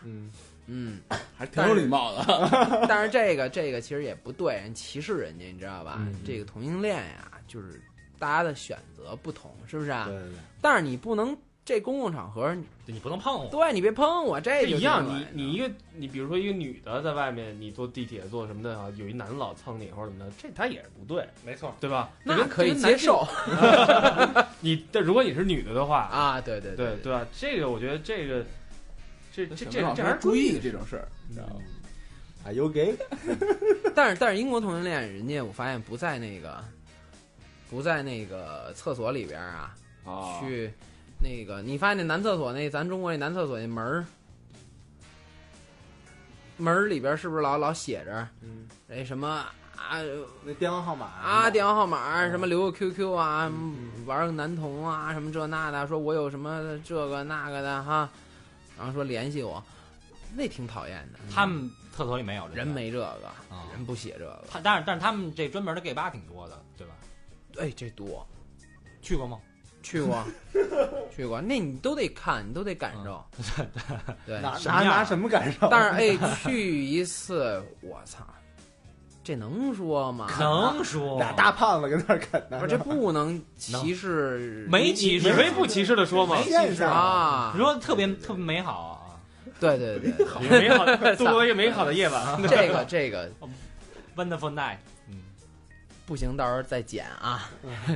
[0.66, 2.84] 嗯嗯， 还挺有礼貌的。
[2.88, 5.96] 但是这个这个其实也不对，人歧视人家，你知道吧？
[6.00, 7.80] 嗯这个同性恋呀，就是
[8.18, 10.04] 大家的选择不同，是不是啊？
[10.06, 12.56] 对对对，但是你不能这公共场合，
[12.86, 13.48] 你不能碰我。
[13.50, 15.04] 对你别碰我，这就一样。
[15.04, 22.08] 你你一个你比如说一个女的在外面，你坐地铁坐什么的啊，有一男的老蹭你或者怎么的，这他也是不对，没错，对吧？
[22.22, 22.96] 那可以接。
[22.96, 23.26] 受
[24.60, 27.26] 你但如果你是女的的话，啊，对对对对吧？
[27.36, 28.44] 这个我觉得这个
[29.36, 31.54] 这这这这还是注意这种事儿，你知道吗？
[32.44, 32.96] 啊有给
[33.94, 36.62] 但是但是英国同性恋，人家我发现不在那个
[37.68, 39.74] 不在那个厕所里边啊，
[40.04, 40.70] 啊，去
[41.20, 44.04] 那个你发现那男厕所那咱中国那男厕所那门儿
[46.56, 49.28] 门儿里边是不是老老写着嗯那什么
[49.76, 50.00] 啊
[50.44, 53.76] 那电话号码啊电话号码什么留个 QQ 啊，嗯
[54.06, 58.08] 玩个男童啊什么这那的，说我有什么这个那个的哈，
[58.76, 59.62] 然后说联系我，
[60.34, 63.06] 那挺讨厌的，他们厕所里没有人没这个，
[63.50, 63.66] 啊。
[63.72, 66.94] 人不写这个，他但是但是他们这专门的 gay 吧挺多的，对吧？
[67.58, 68.26] 哎这多。
[69.02, 69.38] 去过吗？
[69.82, 70.24] 去过，
[71.14, 73.24] 去过，那你都得看，你都得感受，
[74.26, 74.40] 对。
[74.40, 75.68] 拿什么样拿拿什么感受？
[75.70, 78.26] 但是哎，去一次，我操，
[79.26, 80.28] 这能说吗？
[80.38, 86.40] 能说俩大胖子跟那儿啃呢，不是这不能歧视，没歧视你没不歧视的说吗？
[86.44, 87.58] 现实啊你！
[87.60, 89.18] 说特别特别美好啊，
[89.58, 90.12] 对对对
[90.48, 92.38] 美好，度过一个 美好的夜晚啊！
[92.48, 93.28] 这个这个
[94.14, 94.76] wonderful night，
[95.08, 95.16] 嗯，
[96.06, 97.50] 不行，到时候再剪啊。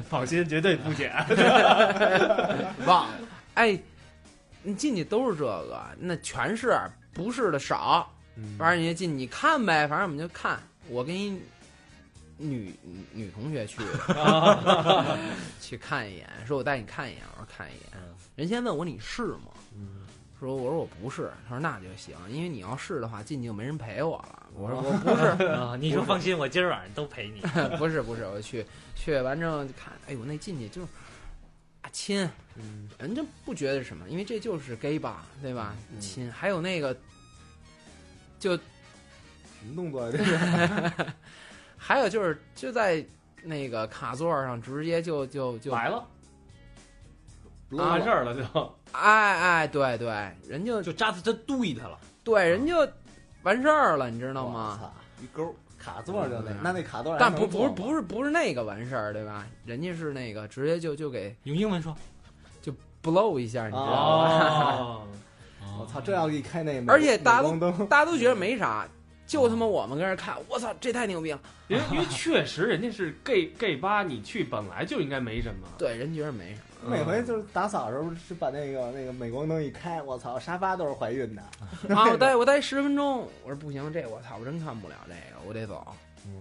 [0.08, 1.12] 放心，绝对不剪。
[2.86, 3.14] 忘了，
[3.54, 3.78] 哎，
[4.64, 6.76] 你进去都是这个，那全是
[7.14, 10.58] 不是的少，嗯反正人家进你看呗，反正我们就看。
[10.90, 11.40] 我跟一
[12.36, 12.74] 女
[13.12, 15.18] 女同学去的，
[15.60, 18.02] 去看一眼，说我带你看一眼，我说看一眼。
[18.36, 19.52] 人先问我你是吗？
[19.74, 20.00] 嗯
[20.38, 24.46] 说我说我不是，他说那就行，因为你要是的话，进去就没人陪我了。
[24.54, 27.40] 我说我不是， 啊，你就放心，我今儿晚上都陪你。
[27.76, 28.64] 不是不是，我去
[28.96, 30.88] 去完之后就看，哎呦那进去就是
[31.82, 32.26] 啊亲，
[32.56, 35.76] 嗯人家不觉得什么，因为这就是 gay 吧，对吧？
[35.92, 36.96] 嗯亲，还有那个
[38.38, 38.58] 就
[39.60, 40.10] 什么动作？
[40.10, 40.36] 这是
[41.76, 43.04] 还有就是就在
[43.42, 46.04] 那个卡座上直接就就就来了，
[47.70, 48.74] 搂完事儿了就。
[48.92, 50.08] 哎哎对对，
[50.48, 52.76] 人就就扎他他对他了，对人就
[53.42, 54.92] 完事儿了，你知道吗？
[55.22, 59.46] 一勾，卡座就那嗯，那那卡座，但不不是不是不是那个完事儿，对吧？
[59.64, 61.96] 人家是那个直接就就给用英文说，
[62.60, 64.28] 就 blow 一下，你知道吗？
[64.78, 65.02] 哦，
[65.80, 68.86] 我操，这要一开那，而且大家都大家都觉得没啥，
[69.30, 71.38] 就他妈我们跟这儿看，我操，这太牛逼了。
[71.68, 75.68] 因为因为确实人家是 gay gay 吧，你去本来就应该没什么。
[75.78, 76.90] 对，人觉得没什么。
[76.90, 81.42] 每回就是打扫的时候，是把那个那个镁光灯一开，我操，沙发都是怀孕的。
[81.94, 85.86] 啊，我待我待十分钟，我说不行，这我操，我真看不了这个，我得走。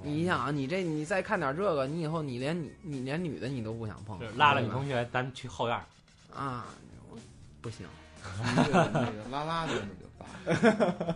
[0.02, 5.80] 你想啊，你这你再看点这个，你以后你连你你连女的你都不想碰就，拉着女同学，咱去后院。
[6.36, 6.66] 啊，
[7.12, 7.18] 我
[7.62, 7.86] 不行。
[8.56, 11.16] 那个那个拉拉的那就发，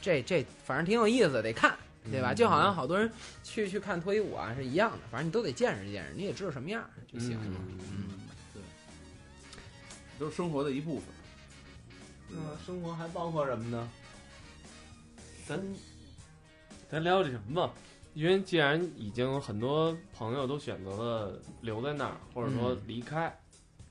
[0.00, 1.76] 这这反正挺有意思，得看，
[2.10, 2.32] 对吧？
[2.32, 3.10] 嗯就好像好多人
[3.42, 7.60] 去去看脱衣舞啊是一样的，反正你都得见识见识，你也知道什么样就行了。
[7.90, 8.08] 嗯，
[8.54, 8.62] 对，
[10.18, 11.04] 都是生活的一部分。
[12.30, 13.88] 嗯，生活还包括什么呢？
[15.46, 15.60] 咱
[16.88, 17.72] 咱聊这什么吧？
[18.14, 23.36] 因为既然已经很多朋友都选择了留在那儿，或者说离开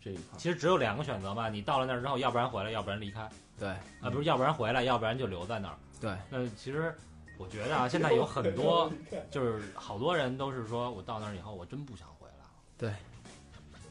[0.02, 3.30] 这一块儿，其实只有两个选择吧，你到了那儿之后，要不然回来，要不然离开。
[3.58, 3.70] 对
[4.02, 5.78] 啊，不是，要不然回来，要不然就留在那儿。
[6.00, 6.96] 对，那其实
[7.38, 8.92] 我觉得啊，现在有很多，
[9.30, 12.50] 就是好多人都是说我到那儿以后，我真不想回来了。
[12.78, 12.94] 对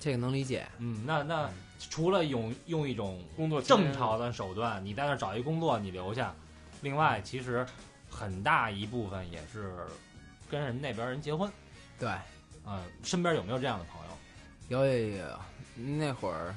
[0.00, 0.66] 这个能理解。
[0.78, 6.34] 嗯，那那除了用用一种工作正常的手段，你在那儿找一工作，你留下。
[6.82, 7.66] 另外，其实
[8.08, 9.74] 很大一部分也是
[10.48, 11.50] 跟人那边人结婚。
[11.98, 12.08] 对，
[12.64, 14.12] 嗯，身边有没有这样的朋友？
[14.68, 15.38] 有有有有，
[15.98, 16.54] 那会儿，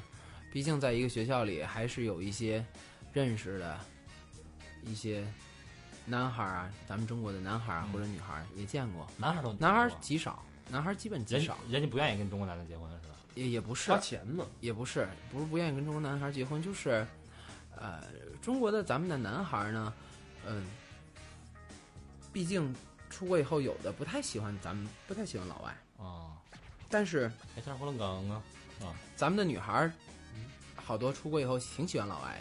[0.54, 2.64] 毕竟在一个学校里，还是有一些
[3.12, 3.80] 认识的
[4.84, 5.26] 一些
[6.06, 13.16] 男孩儿啊，咱们中国的男孩儿啊嗯或者女孩儿也见过，男孩都男孩儿极少，男孩儿基本极少，人家不愿意跟中国男的结婚是吧？
[13.36, 17.06] 也也不是花，钱嘛，也不是，不是不愿意跟中国男孩儿结婚，就是，
[17.78, 18.04] 呃，
[18.42, 19.94] 中国的咱们的男孩儿呢，
[20.46, 20.66] 嗯，
[22.34, 22.76] 毕竟
[23.10, 26.36] 出国以后，有的不太喜欢咱们，不太喜欢老外，啊，
[26.90, 28.42] 但是哎，这是囫囵梗啊，
[29.16, 29.94] 咱们的女孩儿，
[30.76, 32.38] 好多出国以后挺喜欢老外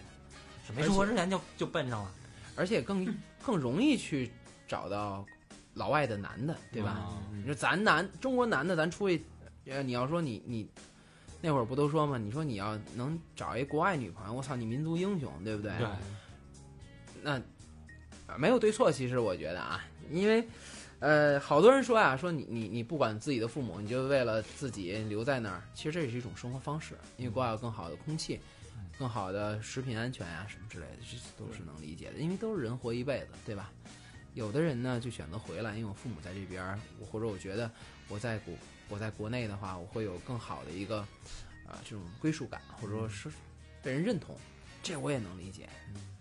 [0.67, 0.75] 的。
[0.75, 2.13] 没出国之前就就奔上了，
[2.61, 3.07] 而且更
[3.43, 4.31] 更容易去
[4.69, 5.25] 找到
[5.73, 6.91] 老外的男的，对吧？
[6.91, 9.25] 啊你说咱男中国男的，咱出去，
[9.65, 10.69] 呃，你要说你你
[11.41, 12.19] 那会儿不都说吗？
[12.19, 15.73] 你说你要能找一国外女朋友，我操，你民族英雄，对不对？
[15.79, 15.87] 对，
[17.23, 17.33] 那
[18.27, 20.47] 啊没有对错，其实我觉得啊，因为
[20.99, 28.39] 呃，好多人说啊，说你你你不管自己的父母，你就为了自己留在那儿，其实这也是一种生活方式，因为国外有更好的空气。
[29.01, 33.73] 更好的食品安全呀、什么之类的，这都是能理解的，因为都是人活一辈子，对吧？
[34.35, 36.79] 有的人呢就选择回来，因为我父母在这边
[37.11, 37.71] 或者我觉得
[38.09, 38.55] 我在国
[38.91, 40.99] 我在国内的话，我会有更好的一个
[41.67, 43.31] 啊、这种归属感，或者说是
[43.83, 44.37] 被人认同，
[44.83, 45.67] 这我也能理解，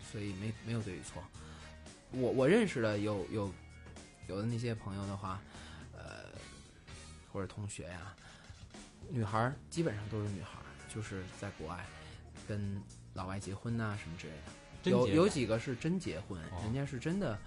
[0.09, 1.21] 所以没没有对与错。
[2.11, 3.53] 我我认识的有有
[4.27, 5.41] 有的那些朋友的话，
[5.97, 6.23] 呃，
[7.33, 8.15] 或者同学呀，
[9.09, 11.85] 女孩儿基本上都是女孩儿，就是在国外
[12.49, 12.81] 跟
[13.13, 14.89] 老外结婚呐、什么之类的。
[14.89, 16.61] 有有几个是真结婚，哦。
[16.63, 17.37] 人家是真的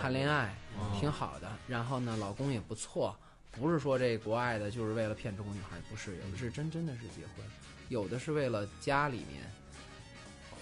[0.00, 0.96] 谈恋爱，哦。
[1.00, 1.50] 挺好的。
[1.66, 3.18] 然后呢，老公也不错，
[3.50, 7.44] 不是说这国外的就是为了骗中国女孩，不是，有的是真真的是结婚，
[7.88, 9.50] 有的是为了家里面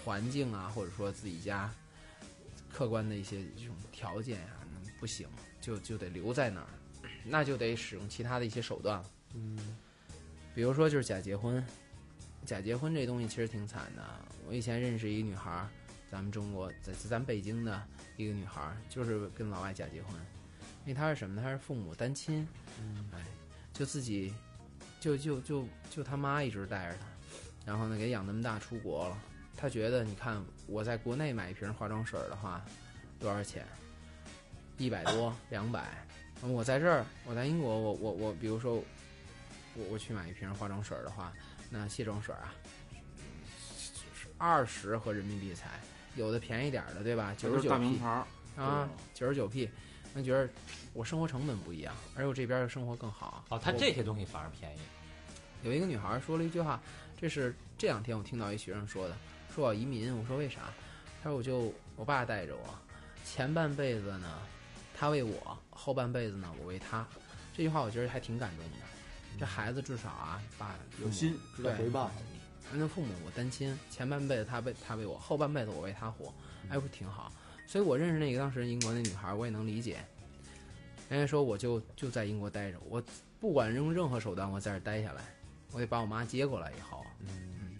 [0.03, 1.71] 环境啊，或者说自己家
[2.73, 5.27] 客观的一些这种条件啊，那不行，
[5.59, 6.67] 就就得留在那儿，
[7.23, 9.05] 那就得使用其他的一些手段了。
[9.35, 9.77] 嗯，
[10.55, 11.63] 比如说就是假结婚，
[12.45, 14.03] 假结婚这东西其实挺惨的。
[14.47, 15.67] 我以前认识一个女孩儿，
[16.09, 17.81] 咱们中国在咱北京的
[18.17, 20.13] 一个女孩儿，就是跟老外假结婚，
[20.85, 21.41] 因为她是什么呢？
[21.41, 22.47] 她是父母单亲，
[23.13, 23.23] 哎，
[23.73, 24.33] 就自己
[24.99, 27.05] 就就就就他妈一直带着她，
[27.65, 29.17] 然后呢给养那么大出国了。
[29.55, 32.63] 她觉得你看我在国内买一瓶化妆水儿的话
[33.19, 33.65] 多少钱？
[34.77, 36.05] 一百多两百。
[36.41, 38.77] 我在这儿，我在英国，我我我，比如说
[39.75, 41.31] 我我去买一瓶化妆水的话，
[41.73, 42.53] 那卸妆水儿啊，
[44.37, 45.69] 二十和人民币才，
[46.17, 47.33] 有的便宜点儿的，对吧？
[47.37, 48.27] 九十九大名 P 牌儿
[48.61, 49.69] 啊，九十九 P，
[50.13, 50.49] 那觉得
[50.91, 53.45] 我生活成本不一样，而且我这边儿的生活更好。
[53.47, 54.79] 哦，他这些东西反而便宜。
[55.63, 56.81] 有一个女孩说了一句话，
[57.19, 59.15] 这是这两天我听到一学生说的，
[59.55, 60.73] 说我移民，我说为啥？
[61.23, 62.63] 他说我就我爸带着我，
[63.23, 64.27] 前半辈子呢，
[64.93, 67.07] 他为我，后半辈子呢，我为他。
[67.55, 68.77] 这句话我觉得还挺感动的。
[69.39, 72.11] 这孩子至少啊，爸有心，知道回报。
[72.73, 76.33] 那父母我单亲，前半辈子他为他为我，后半辈子我为他活，
[76.69, 77.31] 哎，不挺好？
[77.67, 79.97] 所以我认识那个当时英国那女孩，我也能理解。
[81.09, 83.03] 人家说我就就在英国待着，我
[83.39, 85.21] 不管用任何手段，我在这儿待下来，
[85.71, 87.75] 我得把我妈接过来以后，嗯，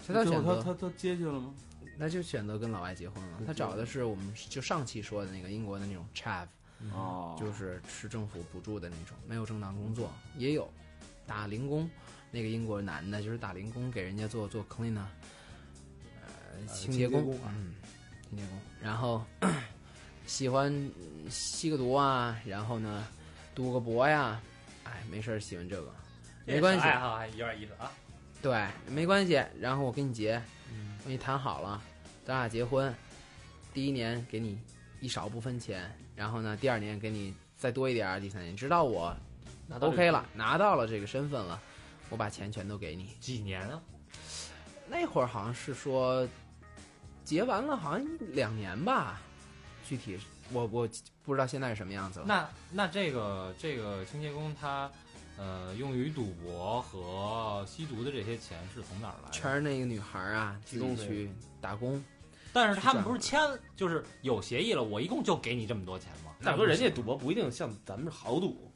[0.00, 1.52] 所以他选择他他他接去了吗？
[1.96, 3.40] 那就选择跟老外结婚了。
[3.44, 6.46] 他找的是我们就上期说的那个英国的那种 chav，
[6.92, 10.70] 哦，就是吃政府补助的那种，没有正当工作，也有
[11.26, 11.88] 打零工。
[12.30, 15.02] 那个英国男的就是打零工给人家做做 cleaner，
[16.20, 17.74] 呃，清洁工嗯，
[18.28, 18.60] 清洁工。
[18.82, 19.24] 然后
[20.26, 23.06] 喜欢嗯吸个毒啊，然后呢，
[23.54, 24.38] 赌个博呀，
[24.84, 25.90] 哎，没事儿喜欢这个，
[26.44, 27.90] 没关系，爱好还有点意思啊。
[28.42, 29.42] 对，没关系。
[29.58, 30.36] 然后我跟你结，
[30.70, 31.82] 嗯我跟你谈好了，
[32.26, 32.94] 咱俩结婚，
[33.72, 34.60] 第一年给你
[35.00, 39.16] 一少部分钱，然后呢，第二年给你再多一点儿，第三年直到我
[39.80, 41.60] OK 了，拿到了这个身份了，
[42.08, 43.10] 我把钱全都给你。
[43.20, 43.80] 几年啊？
[44.88, 46.26] 那会儿好像是说
[47.22, 49.20] 结完了，好像一两年吧，
[49.86, 50.18] 具体
[50.52, 50.88] 我我
[51.22, 52.26] 不知道现在是什么样子了。
[52.26, 54.90] 那那这个这个清洁工他
[55.36, 59.30] 呃用于赌博和吸毒的这些钱是从哪儿来的？
[59.30, 61.30] 全是那个女孩儿啊，自己去
[61.60, 62.02] 打工。
[62.52, 63.40] 但是他们不是签
[63.76, 66.32] 就是有协议了，我一共就给你这么多钱吗？
[66.42, 68.70] 大哥，人家赌博不一定像咱们豪赌，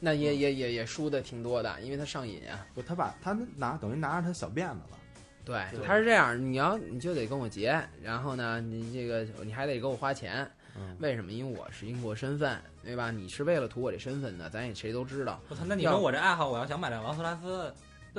[0.00, 2.66] 那也也也也输的挺多的，因为他上瘾啊。
[2.74, 4.98] 不，他把他拿等于拿着他小辫子了，
[5.44, 11.32] 对，对他是这样，你要你就得跟我结，然后呢，你这个你还得给我花钱，嗯，为什么？
[11.32, 13.10] 因为我是英国身份，对吧？
[13.10, 15.40] 你是为了图我这身份的，咱也谁都知道。
[15.48, 17.72] 我操，那你说我这爱好，我要想买辆劳斯莱斯，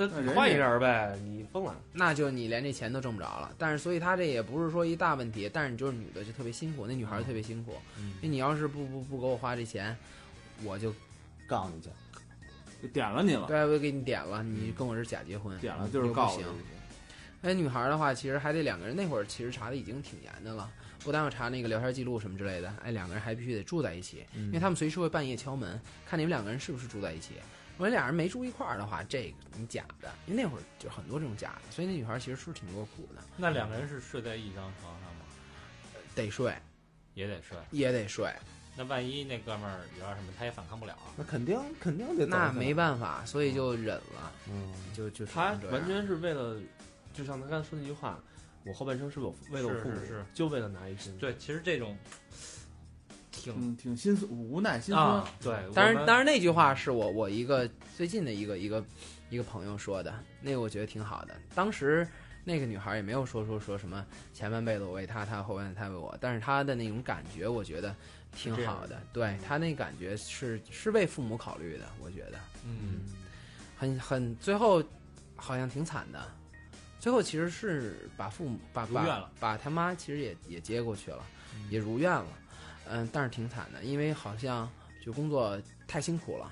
[0.07, 1.75] 那那换一家人呗，你疯了。
[1.91, 3.51] 那就你连这钱都挣不着了。
[3.57, 7.75] 但是，所以他这也不是说一大问题，但是你就是女的就特别辛苦，那女孩儿特别辛苦。
[7.97, 9.95] 嗯因为你要是不不不给我花这钱，
[10.63, 10.93] 我就
[11.47, 11.89] 告你去，
[12.81, 16.53] 就点了你了，对，我就给你点了，你跟我是假结婚，点了就是又不行告。
[17.41, 18.95] 哎，女孩儿的话，其实还得两个人。
[18.95, 20.69] 那会儿其实查的已经挺严的了，
[21.03, 27.35] 不但要查那个聊天记录什么之类的，哎，两个人还必须得住在一起，因为他们随时会半夜敲门，看你们两个人是不是住在一起。
[27.79, 35.21] 如果俩人没住一块儿的话，这个你假的，因为那会儿就很多这种假的，所以那女孩儿其实是挺多苦的，那两个人是睡在一张床上吗？
[36.13, 36.53] 得睡
[37.13, 37.57] 也得睡。
[37.71, 38.29] 也得睡，
[38.75, 41.15] 那万一那哥们儿有点什么，他也反抗不了啊。
[41.15, 46.59] 那肯定肯定得走那没办法，所以就忍了，嗯，就就只他能这样完全是为了，
[47.13, 48.21] 就像他刚才说那句话，
[48.65, 51.17] 我后半生是我为了我父母，是是是就为了拿一身。
[51.17, 51.97] 对，其实这种
[53.43, 58.83] 挺挺挺心酸，无奈心酸啊。，对，当然，当然那句话是我我一个最近的一个一个
[59.29, 61.35] 一个朋友说的，那个我觉得挺好的。
[61.53, 62.07] 当时
[62.43, 67.95] 那个女孩也没有说说说什么前半辈子我为她，她后半辈子她为我，但是她的那种感觉，我觉得
[68.35, 69.01] 挺好的。
[69.13, 73.01] 对她那感觉是是为父母考虑的，我觉得嗯，
[73.77, 74.83] 很很最后
[75.35, 76.19] 好像挺惨的。
[76.99, 81.23] 最后其实是把父母把把把他妈其实也也接过去了，
[81.55, 82.27] 嗯也如愿了，
[82.89, 84.69] 嗯，但是挺惨的，因为好像
[85.05, 86.51] 就工作太辛苦了。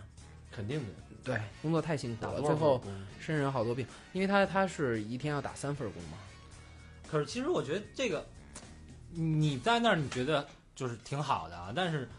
[0.51, 2.81] 肯定的，对，工作太辛苦了，最后
[3.19, 6.17] 身上有好多病，因为他他是一天要打三份工嘛。
[7.07, 8.25] 可是其实我觉得这个
[9.11, 12.09] 你在那儿你觉得就是挺好的啊，但是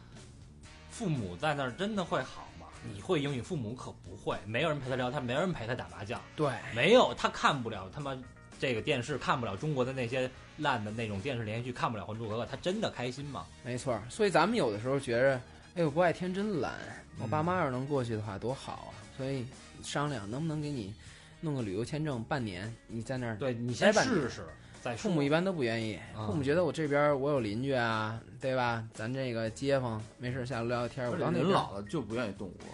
[0.90, 2.66] 父母在那儿真的会好吗？
[2.94, 8.16] 你会英语，父母可不会，没有人陪他聊天，没有人陪他打麻将，对，没有他看不了他妈
[8.58, 13.46] 这个电视，看不了中国的那些烂的那种电视连续剧，看不了《还珠格格》，他真的开心吗？
[13.64, 14.02] 没错儿。
[14.08, 15.40] 所以咱们有的时候觉着，
[15.76, 16.74] 哎呦，国外天真蓝，
[17.20, 18.94] 我嗯爸妈要是能过去的话多好啊。
[19.16, 19.46] 所以
[19.82, 20.92] 商量能不能给你
[21.40, 23.36] 弄个旅游签证，半年你在那儿。
[23.36, 24.44] 对你先试试
[24.82, 25.08] 再说。
[25.08, 28.84] 父母一般都不愿意，啊父母觉得我这边我有邻居啊，对吧？
[28.94, 32.64] 咱这个街坊没事下楼聊聊天，我而且人老了就不愿意动我。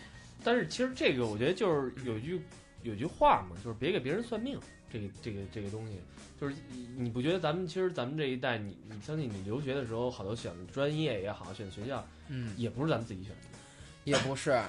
[0.43, 2.41] 但是其实这个我觉得就是有句
[2.83, 4.61] 有句话嘛，就是别给别人算命，
[4.93, 5.95] 这个这个这个东西，
[6.41, 13.59] 就是你你不觉得咱们其实咱们这一代，你你相信你留学的时候，好多选专业也好，选学校嗯，也不是咱们自己选的。
[14.05, 14.61] 也不是，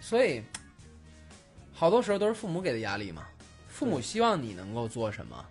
[0.00, 0.42] 所以
[1.72, 3.26] 好多时候都是父母给的压力嘛。
[3.68, 5.44] 父母希望你能够做什么，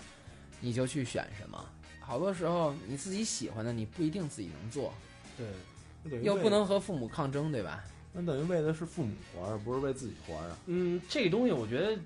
[0.60, 1.64] 你就去选什么。
[2.00, 4.93] 好多时候你自己喜欢的，你不一定自己能做，
[5.38, 7.84] 对，又不能和父母抗争，对吧？
[8.14, 10.58] 那等于为的是父母活着，不是为自己活着。
[10.68, 11.98] 嗯，这个东西我觉得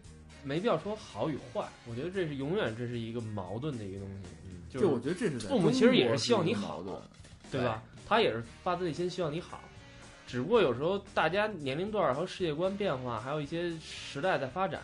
[0.44, 7.02] 没必要说好与坏，我觉得这是永远这是一个矛盾的一个东西，嗯，就是我觉得这是父母其实也是希望你好一个矛盾。
[7.52, 7.82] 对吧？
[8.08, 9.60] 他也是发自内心希望你好，
[10.28, 14.82] 只不过有时候大家年龄段儿和世界观变化，还有一些时代在发展，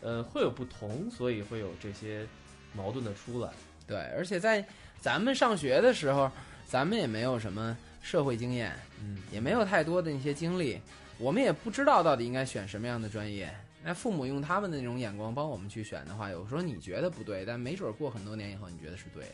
[0.00, 2.24] 呃，会有不同，所以会有这些
[2.72, 3.50] 矛盾的出来。
[3.88, 4.64] 对，而且在
[5.00, 6.30] 咱们上学的时候，
[6.64, 8.72] 咱们也没有什么社会经验，
[9.02, 10.80] 嗯，也没有太多的那些经历，
[11.18, 13.52] 我们也不知道到底应该选什么样的专业。
[13.86, 19.30] 那父母用他们的那种眼光帮我们去选的话，有时候你觉得不对，但没准儿过很多年以后，你觉得是对的。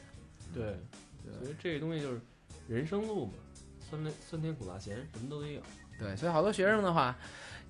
[0.52, 2.20] 对，所以这个东西就是
[2.68, 3.32] 人生路嘛，
[3.88, 5.62] 酸甜酸甜苦辣咸，什么都得有。
[5.98, 7.16] 对，所以好多学生的话，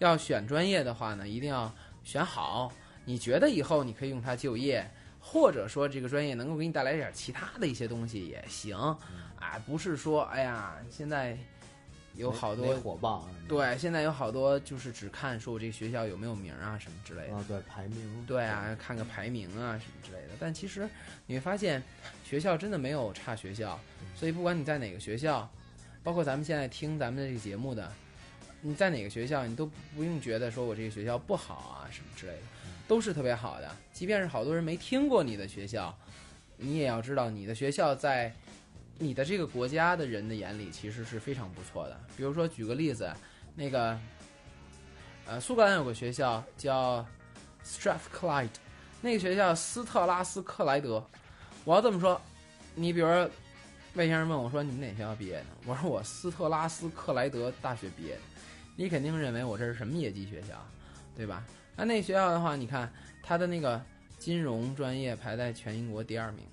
[0.01, 1.73] 要选专业的话呢，一定要
[2.03, 2.73] 选好。
[3.05, 4.85] 你觉得以后你可以用它就业，
[5.21, 8.77] 或者说这个专业能够给你带来点其他的一些东西也行，
[9.37, 11.39] 啊，不是说哎呀，现在
[12.15, 17.35] 有好多火爆，对，现在有好多就是只看说我这个学校有没有名啊什么之类的。
[17.35, 20.35] 啊，对排名，对啊，看个排名啊什么之类的。
[20.39, 20.89] 但其实
[21.27, 21.83] 你会发现，
[22.25, 23.81] 学校真的没有差学校，
[24.15, 25.49] 所以不管你在哪个学校，
[26.03, 27.91] 包括咱们现在听咱们这个节目的，
[28.61, 29.65] 你在哪个学校，你都
[29.97, 32.43] 不用觉得说我这个学校不好啊什么之类的，
[32.87, 33.75] 都是特别好的。
[33.91, 35.97] 即便是好多人没听过你的学校，
[36.59, 38.35] 你也要知道你的学校在
[39.03, 42.01] 你的这个国家的人的眼里其实是非常不错的。
[42.17, 43.13] 比如说举个例子，
[43.57, 43.99] 那个
[45.27, 47.05] 呃，苏格兰有个学校叫
[47.65, 48.49] Strathclyde。
[49.01, 51.05] 那个学校斯特拉斯克莱德，
[51.65, 52.21] 我要这么说，
[52.77, 53.29] 你比如说
[53.95, 55.47] 魏先生问我说你们哪学校毕业的？
[55.67, 58.21] 我说我斯特拉斯克莱德大学毕业的，
[58.77, 60.65] 你肯定认为我这是什么野鸡学校，
[61.17, 61.45] 对吧？
[61.75, 62.89] 那那学校的话，你看
[63.21, 63.83] 它的那个
[64.17, 66.45] 金融专业排在全英国第二名，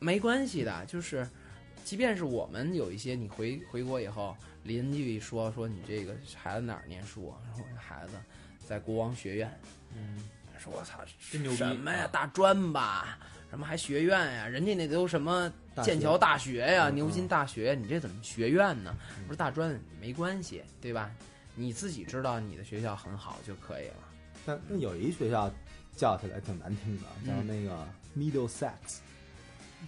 [0.00, 1.28] 没关系的，就是
[1.84, 7.38] 即便是我们有一些你回回国以后，邻居一说说你这个孩子哪儿念书啊？
[7.54, 8.14] 说我孩子
[8.66, 9.60] 在国王学院，
[9.94, 10.18] 嗯，
[10.58, 10.98] 说我操，
[11.30, 13.18] 真牛逼什么呀，啊大专吧，
[13.50, 14.48] 什么还学院呀？
[14.48, 18.96] 人家那都什么剑桥大学呀、嗯牛津大学，你这怎么学院呢？
[19.26, 21.10] 不是大专没关系，对吧？
[21.54, 23.94] 你自己知道你的学校很好就可以了。
[24.46, 25.52] 但那有一学校
[25.94, 27.86] 叫起来挺难听的，叫嗯那个
[28.16, 28.70] Middlesex，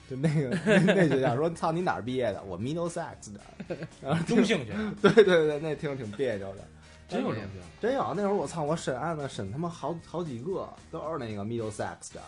[0.08, 2.42] 就那个那那学校说操你哪儿毕业的？
[2.42, 6.64] 我 Middlesex 的，然后中性学，对对对，那听着挺别扭的。
[7.08, 7.66] 真有这种学校？
[7.80, 12.20] 真有，那会儿我操，我审案子审他妈好好几个，都是那个 Middlesex 的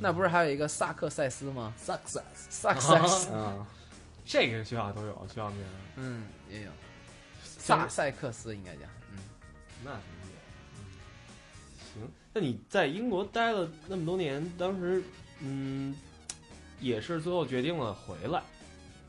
[0.00, 3.64] 那不是还有一个萨克塞斯吗？success，萨克塞斯，嗯，
[4.24, 5.58] 这个学校都有学校名，
[5.96, 6.70] 嗯，也有
[7.42, 9.18] 萨塞克斯应该讲，嗯，
[9.84, 10.26] 那什么
[11.94, 15.02] 行，那你在英国待了那么多年，当时
[15.40, 15.94] 嗯，
[16.84, 18.42] 也是最后决定了回来，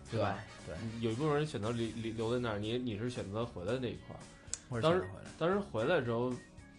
[0.09, 0.39] 对吧？
[0.65, 4.81] 对，有一部分人选择留留留在那儿，你你是选择回来那一块儿。
[4.81, 5.29] 当时回来。
[5.37, 6.33] 当时回来之后，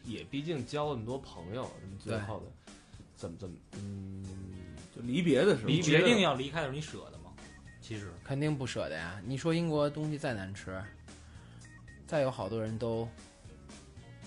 [0.05, 2.73] 也毕竟交了那么多朋友，什么最后的
[3.15, 4.25] 怎么怎么嗯，
[4.95, 7.31] 就离别的时候，离别你决定要离开的时候，你舍得吗？
[7.83, 9.21] 其实，肯定不舍得呀！
[9.25, 10.83] 你说英国东西再难吃，
[12.07, 13.09] 再有好多人都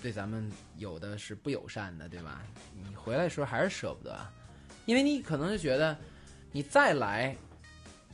[0.00, 2.42] 对咱们有的是不友善的，对吧？
[2.72, 4.18] 你回来的时候还是舍不得，
[4.86, 5.98] 因为你可能就觉得
[6.52, 7.36] 你再来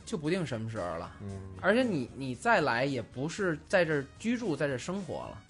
[0.05, 1.31] 就不定什么时候了，嗯，
[1.61, 5.43] 而且你你再来也不是在这儿居住，在这儿生活了，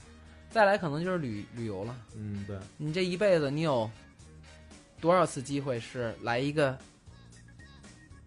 [0.48, 1.94] 再来可能就是旅旅游了。
[2.16, 3.90] 嗯，对，你这一辈子你有
[5.00, 6.76] 多少次机会是来一个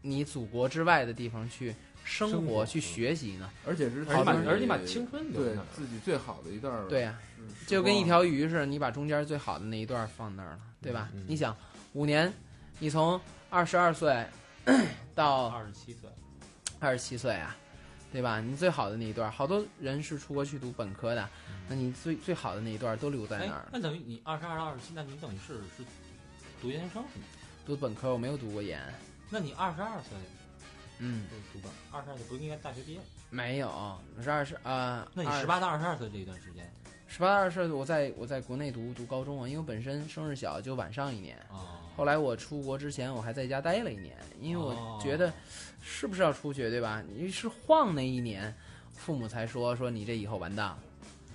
[0.02, 3.50] 你祖国之外的地方去生生活活、去学习呢？
[3.66, 11.10] 而且是而且把自己而且你把青春对，自己最好的一段儿对呀、时就跟一条鱼似的，你把中间最好的那一段放那儿了，对吧？
[11.14, 11.56] 嗯你想，
[11.94, 12.32] 五年，
[12.78, 14.26] 你从二十二岁
[15.16, 16.10] 到二十七岁，
[16.80, 17.56] 二十七岁啊，
[18.12, 18.40] 对吧？
[18.40, 21.30] 你最好的那一段，好多人是出国去读本科的，
[21.68, 23.68] 那你最最好的那一段都留在哎那儿。
[23.72, 25.84] 那等于你二十二到二十七，那你等于是是
[26.62, 27.26] 读研究生是吗？
[27.66, 28.82] 读本科我没有读过研，
[29.30, 30.18] 那你二十二岁
[31.00, 33.00] 嗯，就读本，二十二岁不应该大学毕业？
[33.30, 33.70] 没有，
[34.18, 36.72] 我是二十啊，那你十八到二十二岁这一段时间，
[37.08, 41.38] 十八到二十岁，我在我在国内读读高中啊，因为我本身生日小，就晚上一年。
[41.52, 45.34] 哦，后来我出国之前，我还在家待了一年，因为我哦觉得
[45.82, 47.04] 是不是要出去，对吧？
[47.14, 48.56] 你是晃那一年，
[48.94, 50.80] 父母才说说你这以后完蛋了，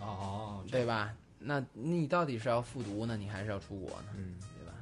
[0.01, 1.13] 哦，对吧？
[1.39, 4.73] 那你到底是要复读呢，你还是要出国呢，嗯，对吧？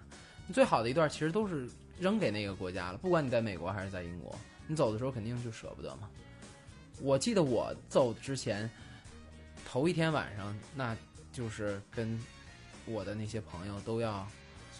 [0.46, 1.68] 你最好的一段其实都是
[1.98, 6.08] 扔给那个国家了，不管你在美国还是在英国，你走的时候肯定就舍不得嘛。
[7.00, 8.70] 我记得我走之前，
[9.66, 10.96] 头一天晚上，那
[11.32, 12.16] 就是跟
[12.86, 14.24] 我的那些朋友都要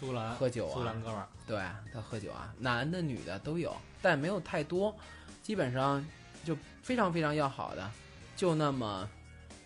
[0.03, 1.57] 苏兰喝酒啊苏兰哥们儿，对，
[1.93, 4.93] 他喝酒啊，男的女的都有，但没有太多，
[5.41, 6.05] 基本上
[6.43, 7.89] 就非常非常要好的，
[8.35, 9.07] 就那么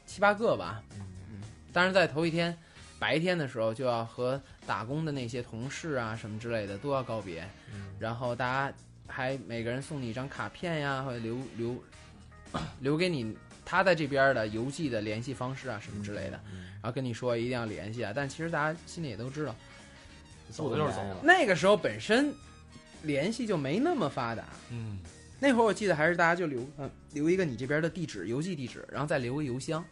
[0.06, 0.84] 七八个吧。
[1.32, 1.42] 嗯，
[1.74, 2.56] 当然在头一天
[3.00, 7.44] 白天的时候，就要和打工的那些同事啊什么之类的都要告别，
[7.98, 8.72] 然后大家
[9.08, 11.84] 还每个人送你一张卡片呀，或者留留
[12.82, 13.36] 留给你
[13.66, 16.40] 他在这边的邮寄的联系方式啊什么之类的，
[16.76, 18.14] 然后跟你说一定要联系啊。
[18.16, 19.56] 但其实大家心里也都知道。
[20.50, 21.18] 走的就是走了。
[21.24, 22.34] 那个时候本身
[23.04, 24.44] 联系就没那么发达。
[24.72, 25.00] 嗯，
[25.40, 29.84] 那会儿我记得还是大家就留呃留一个你这边的地址，邮寄地址，然后再留个邮箱。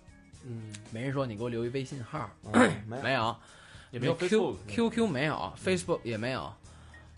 [0.44, 3.36] 嗯，没人说你给我留一微信号， 嗯没有，
[3.92, 6.54] 也没有 Q Facebook QQ 没有，Facebook 也没有。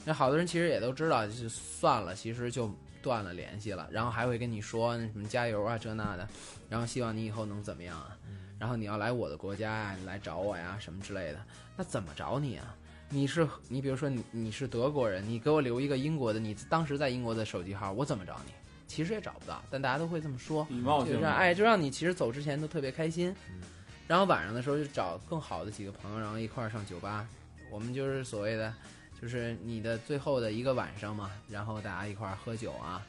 [0.06, 3.88] 那好多人其实也都知道，就算了，其实就断了联系了。
[3.92, 6.28] 然后还会跟你说那什么加油啊这那的，
[6.70, 8.18] 然后希望你以后能怎么样啊，
[8.58, 11.40] 然后你要来我的国家呀、你来找我呀什么之类的。
[11.76, 12.74] 那怎么找你啊？
[13.10, 18.52] 你是你比如说你你是德国人，你给我留一个英国的，你当时在英国的手机号，我怎么找你？
[18.88, 23.62] 其实也找不到，但大家都会这么说，礼貌性，就让哎，就让你其实走之前都特别开心嗯。
[24.08, 27.28] 然后晚上的时候就找更好的几个朋友，然后一块儿上酒吧。
[27.70, 28.74] 我们就是所谓的，
[29.22, 33.02] 就是你的最后的一个晚上嘛，然后大家一块儿喝酒啊，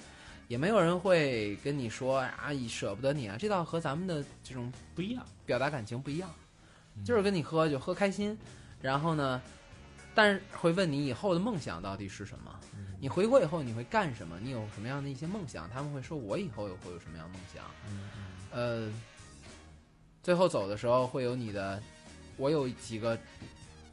[0.48, 5.24] 也没有人会跟你说啊，舍不得你啊，这倒和咱们的这种不一样。
[5.46, 6.28] 表达感情不一样，
[7.04, 8.36] 就是跟你喝就喝开心，
[8.82, 9.40] 然后呢，
[10.18, 12.52] 但是会问你以后的梦想到底是什么？
[12.98, 14.36] 你回国以后你会干什么？
[14.42, 15.70] 你有什么样的一些梦想？
[15.70, 17.64] 他们会说我以后有会有什么样的梦想？
[18.50, 18.90] 呃，
[20.20, 21.80] 最后走的时候会有你的，
[22.36, 23.16] 我有几个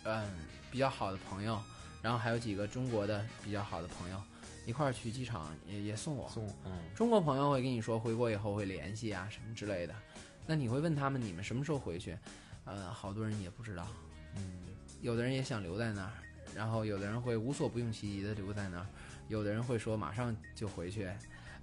[0.04, 0.26] 嗯
[0.72, 1.62] 比较好的朋友，
[2.02, 4.20] 然后还有几个中国的比较好的朋友
[4.66, 6.28] 一块儿去机场也也送我。
[6.30, 9.94] 送嗯中国朋友会跟你说回国以后会联系啊什么之类的，
[10.48, 12.18] 那你会问他们你们什么时候回去？
[12.64, 14.05] 呃，好多人也不知道，嗯
[15.06, 16.12] 有的人也想留在那儿，
[16.56, 18.88] 然后有的人会无所不用其极的留在那儿，
[19.28, 21.08] 有的人会说马上就回去，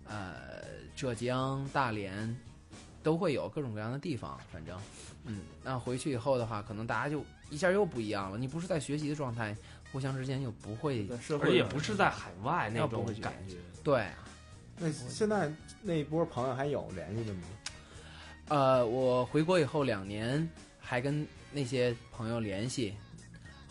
[0.04, 0.62] 呃，
[0.94, 2.32] 浙江、大连
[3.02, 4.78] 都会有各种各样的地方，反正，
[5.24, 9.56] 嗯，那回去以后的话，可能大家就一下又不一样了，你不是在学习的状态，
[9.90, 14.18] 互相之间又不会，社会上而且不是在海外那种感觉，对啊，
[14.78, 17.40] 那现在那一波朋友还有联系的吗？
[18.46, 22.94] 呃，我回国以后两年还跟那些朋友联系，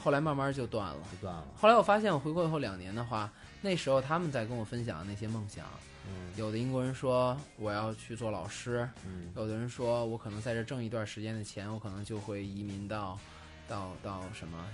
[0.02, 1.00] 后来慢慢就断了。
[1.12, 1.48] 就断了。
[1.56, 3.32] 后来我发现，我回国以后两年的话，
[3.62, 5.66] 那时候他们在跟我分享那些梦想。
[6.08, 13.20] 嗯有的英国人说我要去做老师，嗯有的人说我可能在这挣一段时间的钱，我可能就会移民到，
[13.68, 14.66] 到到什么，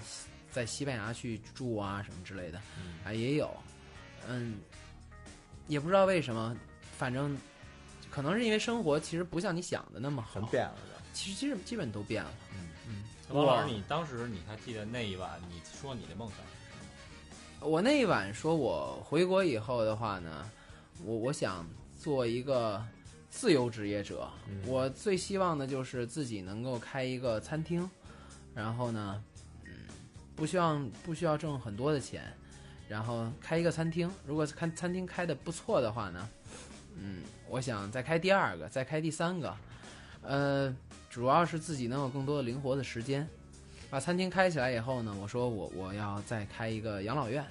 [0.52, 2.62] 在西班牙去住啊什么之类的，
[3.04, 3.54] 啊也有，
[4.30, 4.58] 嗯，
[5.68, 6.56] 也不知道为什么，
[6.98, 7.38] 反正
[8.10, 11.02] 可能是因为生活其实不像你想的那么好全，变了的。
[11.12, 12.32] 其实基本基本都变了。
[13.30, 17.68] 王老师，你当时你还记得那一晚你说你的梦想是什么？
[17.68, 20.50] 我那一晚说，我回国以后的话呢，
[21.04, 21.68] 我我想
[21.98, 22.82] 做一个
[23.30, 24.30] 自由职业者。
[24.48, 27.90] 嗯我最希望的就是自己能够开一个餐厅，
[28.54, 29.24] 然后呢，
[29.66, 29.72] 嗯，
[30.36, 32.34] 不需要不需要挣很多的钱，
[32.88, 34.10] 然后开一个餐厅。
[34.26, 36.30] 如果看餐厅开的不错的话呢，
[36.96, 39.58] 嗯，我想再开第二个，再开第三个，
[40.22, 40.76] 呃，
[41.18, 43.28] 主要是自己能有更多的灵活的时间。
[43.90, 47.44] 把餐厅开起来以后呢，我说我我要再开一个养老院，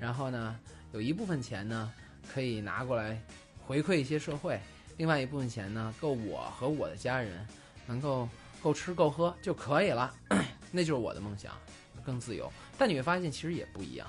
[0.00, 0.58] 然后呢，
[0.94, 1.92] 有一部分钱呢
[2.32, 3.20] 可以拿过来
[3.66, 4.58] 回馈一些社会，
[4.96, 7.46] 另外一部分钱呢够我和我的家人
[7.86, 8.26] 能够
[8.62, 10.10] 够吃够喝就可以了，
[10.72, 11.52] 那就是我的梦想，
[12.06, 12.50] 更自由。
[12.78, 14.08] 但你会发现其实也不一样，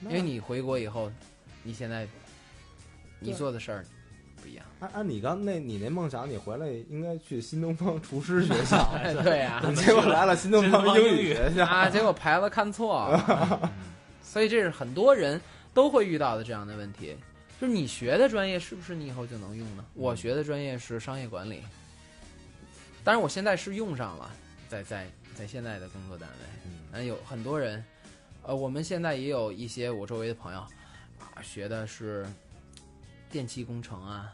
[0.00, 1.08] 因为你回国以后，
[1.62, 2.04] 你现在
[3.20, 3.86] 你做的事儿
[4.44, 4.64] 不一样。
[4.80, 8.92] 按按你刚那你那梦想，你回来应该去新东方厨师学校，
[9.24, 11.64] 对呀、 结果来了新东方英语学校。
[11.64, 13.72] 啊，结果牌子看错了，
[14.22, 15.40] 所以这是很多人
[15.72, 17.16] 都会遇到的这样的问题。
[17.58, 19.84] 就是你学的专业是不是你以后就能用呢？
[19.94, 21.62] 我学的专业是商业管理，
[23.02, 24.30] 当然我现在是用上了，
[24.68, 27.82] 在在在现在的工作单位，嗯嗯，有很多人，
[28.42, 32.26] 呃，我们现在也有一些我周围的朋友啊，学的是
[33.34, 34.32] 电气工程啊、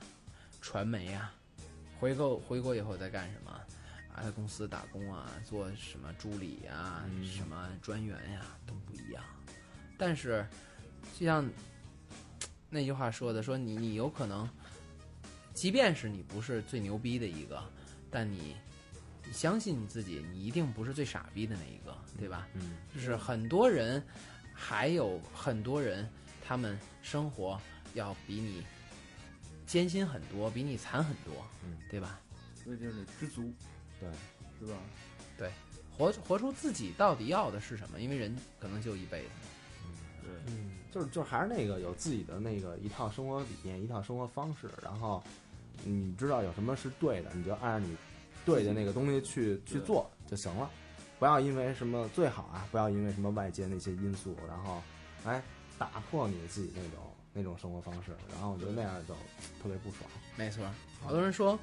[0.60, 1.32] 传媒啊，
[1.98, 3.50] 回国回国以后在干什么？
[4.14, 9.24] 啊，在公司打工啊，做什么助理呀、嗯什么专员呀，都不一样。
[9.96, 10.46] 但是，
[11.18, 11.48] 就像
[12.68, 14.46] 那句话说的，说你你有可能，
[15.54, 17.58] 即便是你不是最牛逼的一个，
[18.10, 18.54] 但你
[19.24, 22.46] 你相信你自己，你一定不是最傻逼的那一个，对吧？
[22.52, 24.06] 嗯就是很多人，
[24.52, 26.06] 还有很多人，
[26.46, 27.58] 他们生活
[27.94, 28.62] 要比你
[29.70, 31.32] 艰辛很多，比你惨很多，
[31.64, 32.18] 嗯，对吧？
[32.56, 33.52] 所以就是知足，
[34.00, 34.08] 对，
[34.58, 34.76] 是吧？
[35.38, 35.48] 对
[35.96, 38.00] 活活出自己到底要的是什么？
[38.00, 39.28] 因为人可能就一辈子。
[40.24, 45.22] 对，嗯，就是就是还是那个有自己的那个一套生活理念，一套生活方式，然后
[45.84, 47.96] 你知道有什么是对的，你就按照你
[48.44, 50.68] 对的那个东西去去做就行了，
[51.20, 54.82] 不要因为什么最好啊，不要因为什么外界那些因素，然后
[55.24, 55.40] 哎
[55.78, 56.98] 打破你自己那种
[57.40, 59.14] 那种生活方式，然后我觉得那样就
[59.62, 60.08] 特别不爽。
[60.36, 60.62] 没错，
[61.00, 61.58] 好多人说，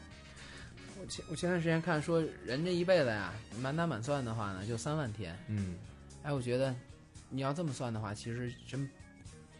[0.99, 5.37] 我前我前段时间看说，人这一辈子呀，满打满算的话呢，就三万天。
[5.47, 5.75] 嗯
[6.23, 6.73] 哎，我觉得
[7.29, 8.89] 你要这么算的话，其实真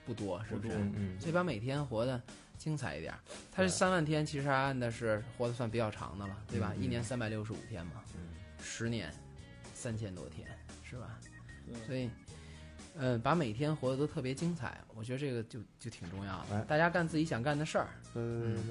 [0.08, 0.74] 不多，是不是？
[0.74, 2.20] 嗯嗯所以把每天活得
[2.58, 3.20] 精彩一点儿。
[3.52, 6.74] 它是对三万天，其实还按的是活得算比较长的了，对吧？
[6.82, 9.14] 一年三百六十五天嘛，嗯十年
[9.76, 10.48] 三千多天，
[10.84, 11.20] 是吧？
[11.68, 12.10] 对所以，
[13.00, 16.56] 嗯，把每天活得都特别精彩，我觉得这个就就挺重要的。
[16.56, 18.64] 哎大家干自己想干的事儿，对对对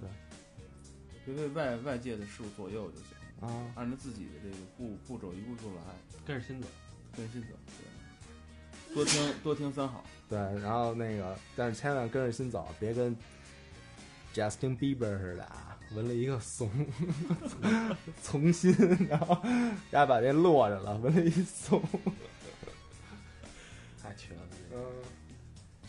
[0.00, 0.08] 对
[1.26, 3.04] 别被外外界的事物左右就行，
[3.40, 5.82] 对啊，按照自己的这个步步骤一步步来，
[6.26, 6.66] 跟着心走。
[7.16, 7.48] 跟着心走。
[8.88, 13.14] 对，多听多听三好，对，然后那个，但是千万跟着心走，别跟
[14.32, 16.70] Justin Bieber 似的啊，纹了一个怂，
[18.22, 18.74] 从心，
[19.10, 19.38] 然后
[19.90, 21.82] 然后把这落着了，纹了一松。
[24.18, 24.40] 太缺了。
[24.72, 24.82] 嗯，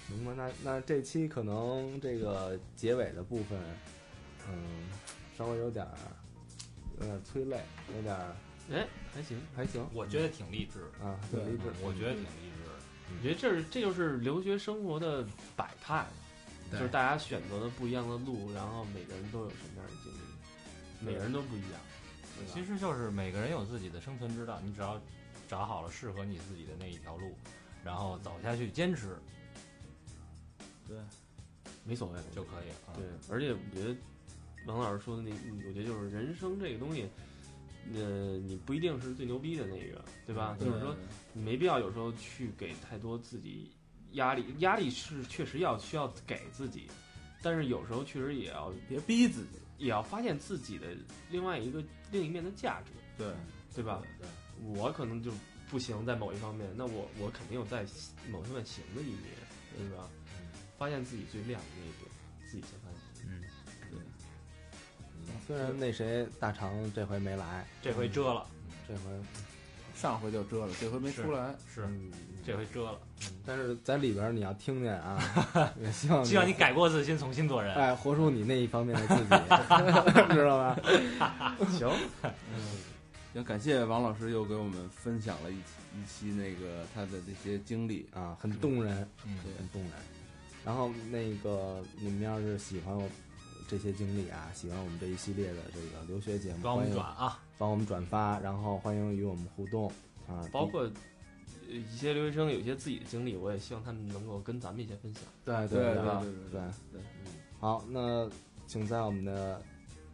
[0.08, 3.60] 行吧，那那这期可能这个结尾的部分，
[4.48, 4.88] 嗯，
[5.36, 5.98] 稍微有点儿
[7.00, 7.60] 有点儿催泪，
[7.96, 8.36] 有点儿
[8.72, 9.42] 哎，还行。
[9.56, 11.64] 还行我觉得挺励志的，啊，挺励志。
[11.82, 12.72] 我觉得挺励志的。
[13.18, 15.26] 我觉得这是这就是留学生活的
[15.56, 16.06] 百态，
[16.72, 21.80] 就是大家选择的不一样的路，然后每个人都有什么样的经历，每个人都不一样。
[22.48, 25.02] 其实就是每个人有自己的生存之道，你只要
[25.48, 27.36] 找好了适合你自己的那一条路，
[27.84, 29.18] 然后走下去，坚持
[30.88, 30.98] 对
[31.86, 32.96] 没所谓就可以了。
[32.96, 33.96] 对，而且我觉得
[34.66, 37.08] 王老师说的那，嗯我觉得就是人生这个东西，
[37.94, 40.58] 呃，你不一定是最牛逼的那个，对吧？
[40.60, 40.96] 就是说，
[41.34, 43.72] 你没必要有时候去给太多自己
[44.14, 46.90] 压力，压力是确实要需要给自己，
[47.42, 49.60] 但是有时候确实也要别逼自己。
[49.80, 50.88] 也要发现自己的
[51.32, 53.34] 另外一个另一面的价值，对，
[53.74, 54.02] 对吧？
[54.20, 54.28] 对，
[54.76, 55.32] 我可能就
[55.70, 57.86] 不行在某一方面，那我我肯定有在
[58.32, 59.24] 某方面行的一面，
[59.78, 60.10] 对吧？
[60.78, 62.10] 发现自己最亮的那一点，
[62.50, 63.00] 自己先发现。
[63.28, 63.42] 嗯，
[63.92, 64.00] 对
[65.46, 68.46] 虽然那谁大长这回没来，这回遮了，
[68.88, 69.02] 这回
[69.96, 71.54] 上回就遮了，这回没出来。
[71.74, 72.10] 是嗯，
[72.46, 73.00] 这回遮了。
[73.46, 75.22] 但是在里边你要听见啊，
[75.82, 77.76] 也希望希望你改过自新，重新做人。
[77.76, 79.30] 哎，活出你那一方面的自己，
[80.34, 80.80] 知道吧？
[81.78, 81.92] 行，
[83.34, 85.64] 行，感谢王老师又给我们分享了一期
[85.96, 88.08] 一期那个他的这些经历。
[88.12, 89.92] 啊，很动人，嗯，很动人。
[90.66, 93.08] 然后那个你们要是喜欢我
[93.68, 99.88] 这些经历啊，喜欢我们这一系列的这个留学节目，帮我们转啊，帮我们转发，然后欢迎与我们互动
[100.28, 100.92] 啊，包括呃
[101.70, 105.24] 一些留学生有一些自己的经历，我也希望他们能够跟咱们一些分享。
[105.46, 106.62] 对对对对对对对。
[106.94, 107.02] 对，
[107.60, 108.28] 好，那
[108.66, 109.62] 请在我们的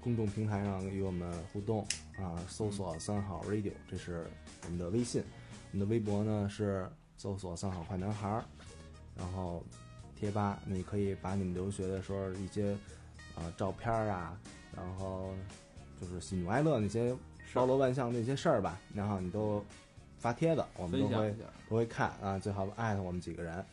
[0.06, 1.82] 公众平台上与我们互动
[2.20, 4.24] 啊，搜索“三好 radio”，这是
[4.64, 5.24] 我们的微信。
[5.72, 6.88] 我们的微博呢是
[7.18, 8.45] 搜索“三好坏男孩儿”，
[9.18, 9.64] 然后
[10.16, 12.78] 贴吧你可以把你们留学的时候一些
[13.34, 14.39] 啊、照片儿啊，
[14.76, 15.34] 然后
[15.99, 17.12] 就是喜怒哀乐那些
[17.51, 19.66] 包罗万象那些事儿吧，然后你都
[20.20, 21.36] 发帖子，我们都会。
[21.68, 23.66] 都会看啊，最好艾特我们几个人。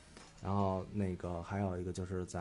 [0.42, 2.40] 然后那个还有一个就是在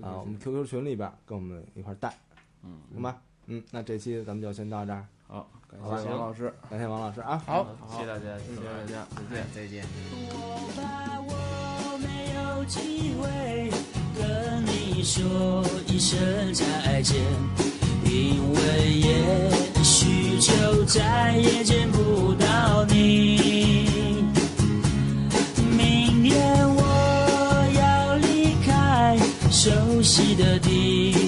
[0.00, 2.16] 啊我们 QQ 群里边儿跟我们一块儿带，
[2.64, 3.16] 嗯，行吧？
[3.46, 7.42] 嗯，那这期咱们就先到这儿，好，感谢王老师，感谢王老师啊。
[7.46, 9.46] 好谢谢大家，谢谢大家，再见。
[9.54, 9.84] 再见。
[10.30, 13.70] 我怕我没有机会
[14.16, 17.16] 跟你说一声再见，
[18.04, 18.58] 因为
[18.92, 24.28] 也许就再也见不到你。
[25.76, 26.82] 明天我
[27.78, 29.16] 要离开
[29.50, 31.27] 熟悉的地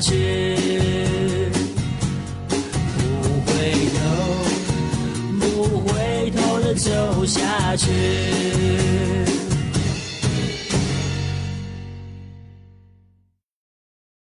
[0.00, 0.56] 去。
[2.96, 3.02] 不
[3.46, 3.52] 回
[3.94, 3.98] 头，
[5.38, 5.44] 不
[5.80, 9.29] 回头的走下去。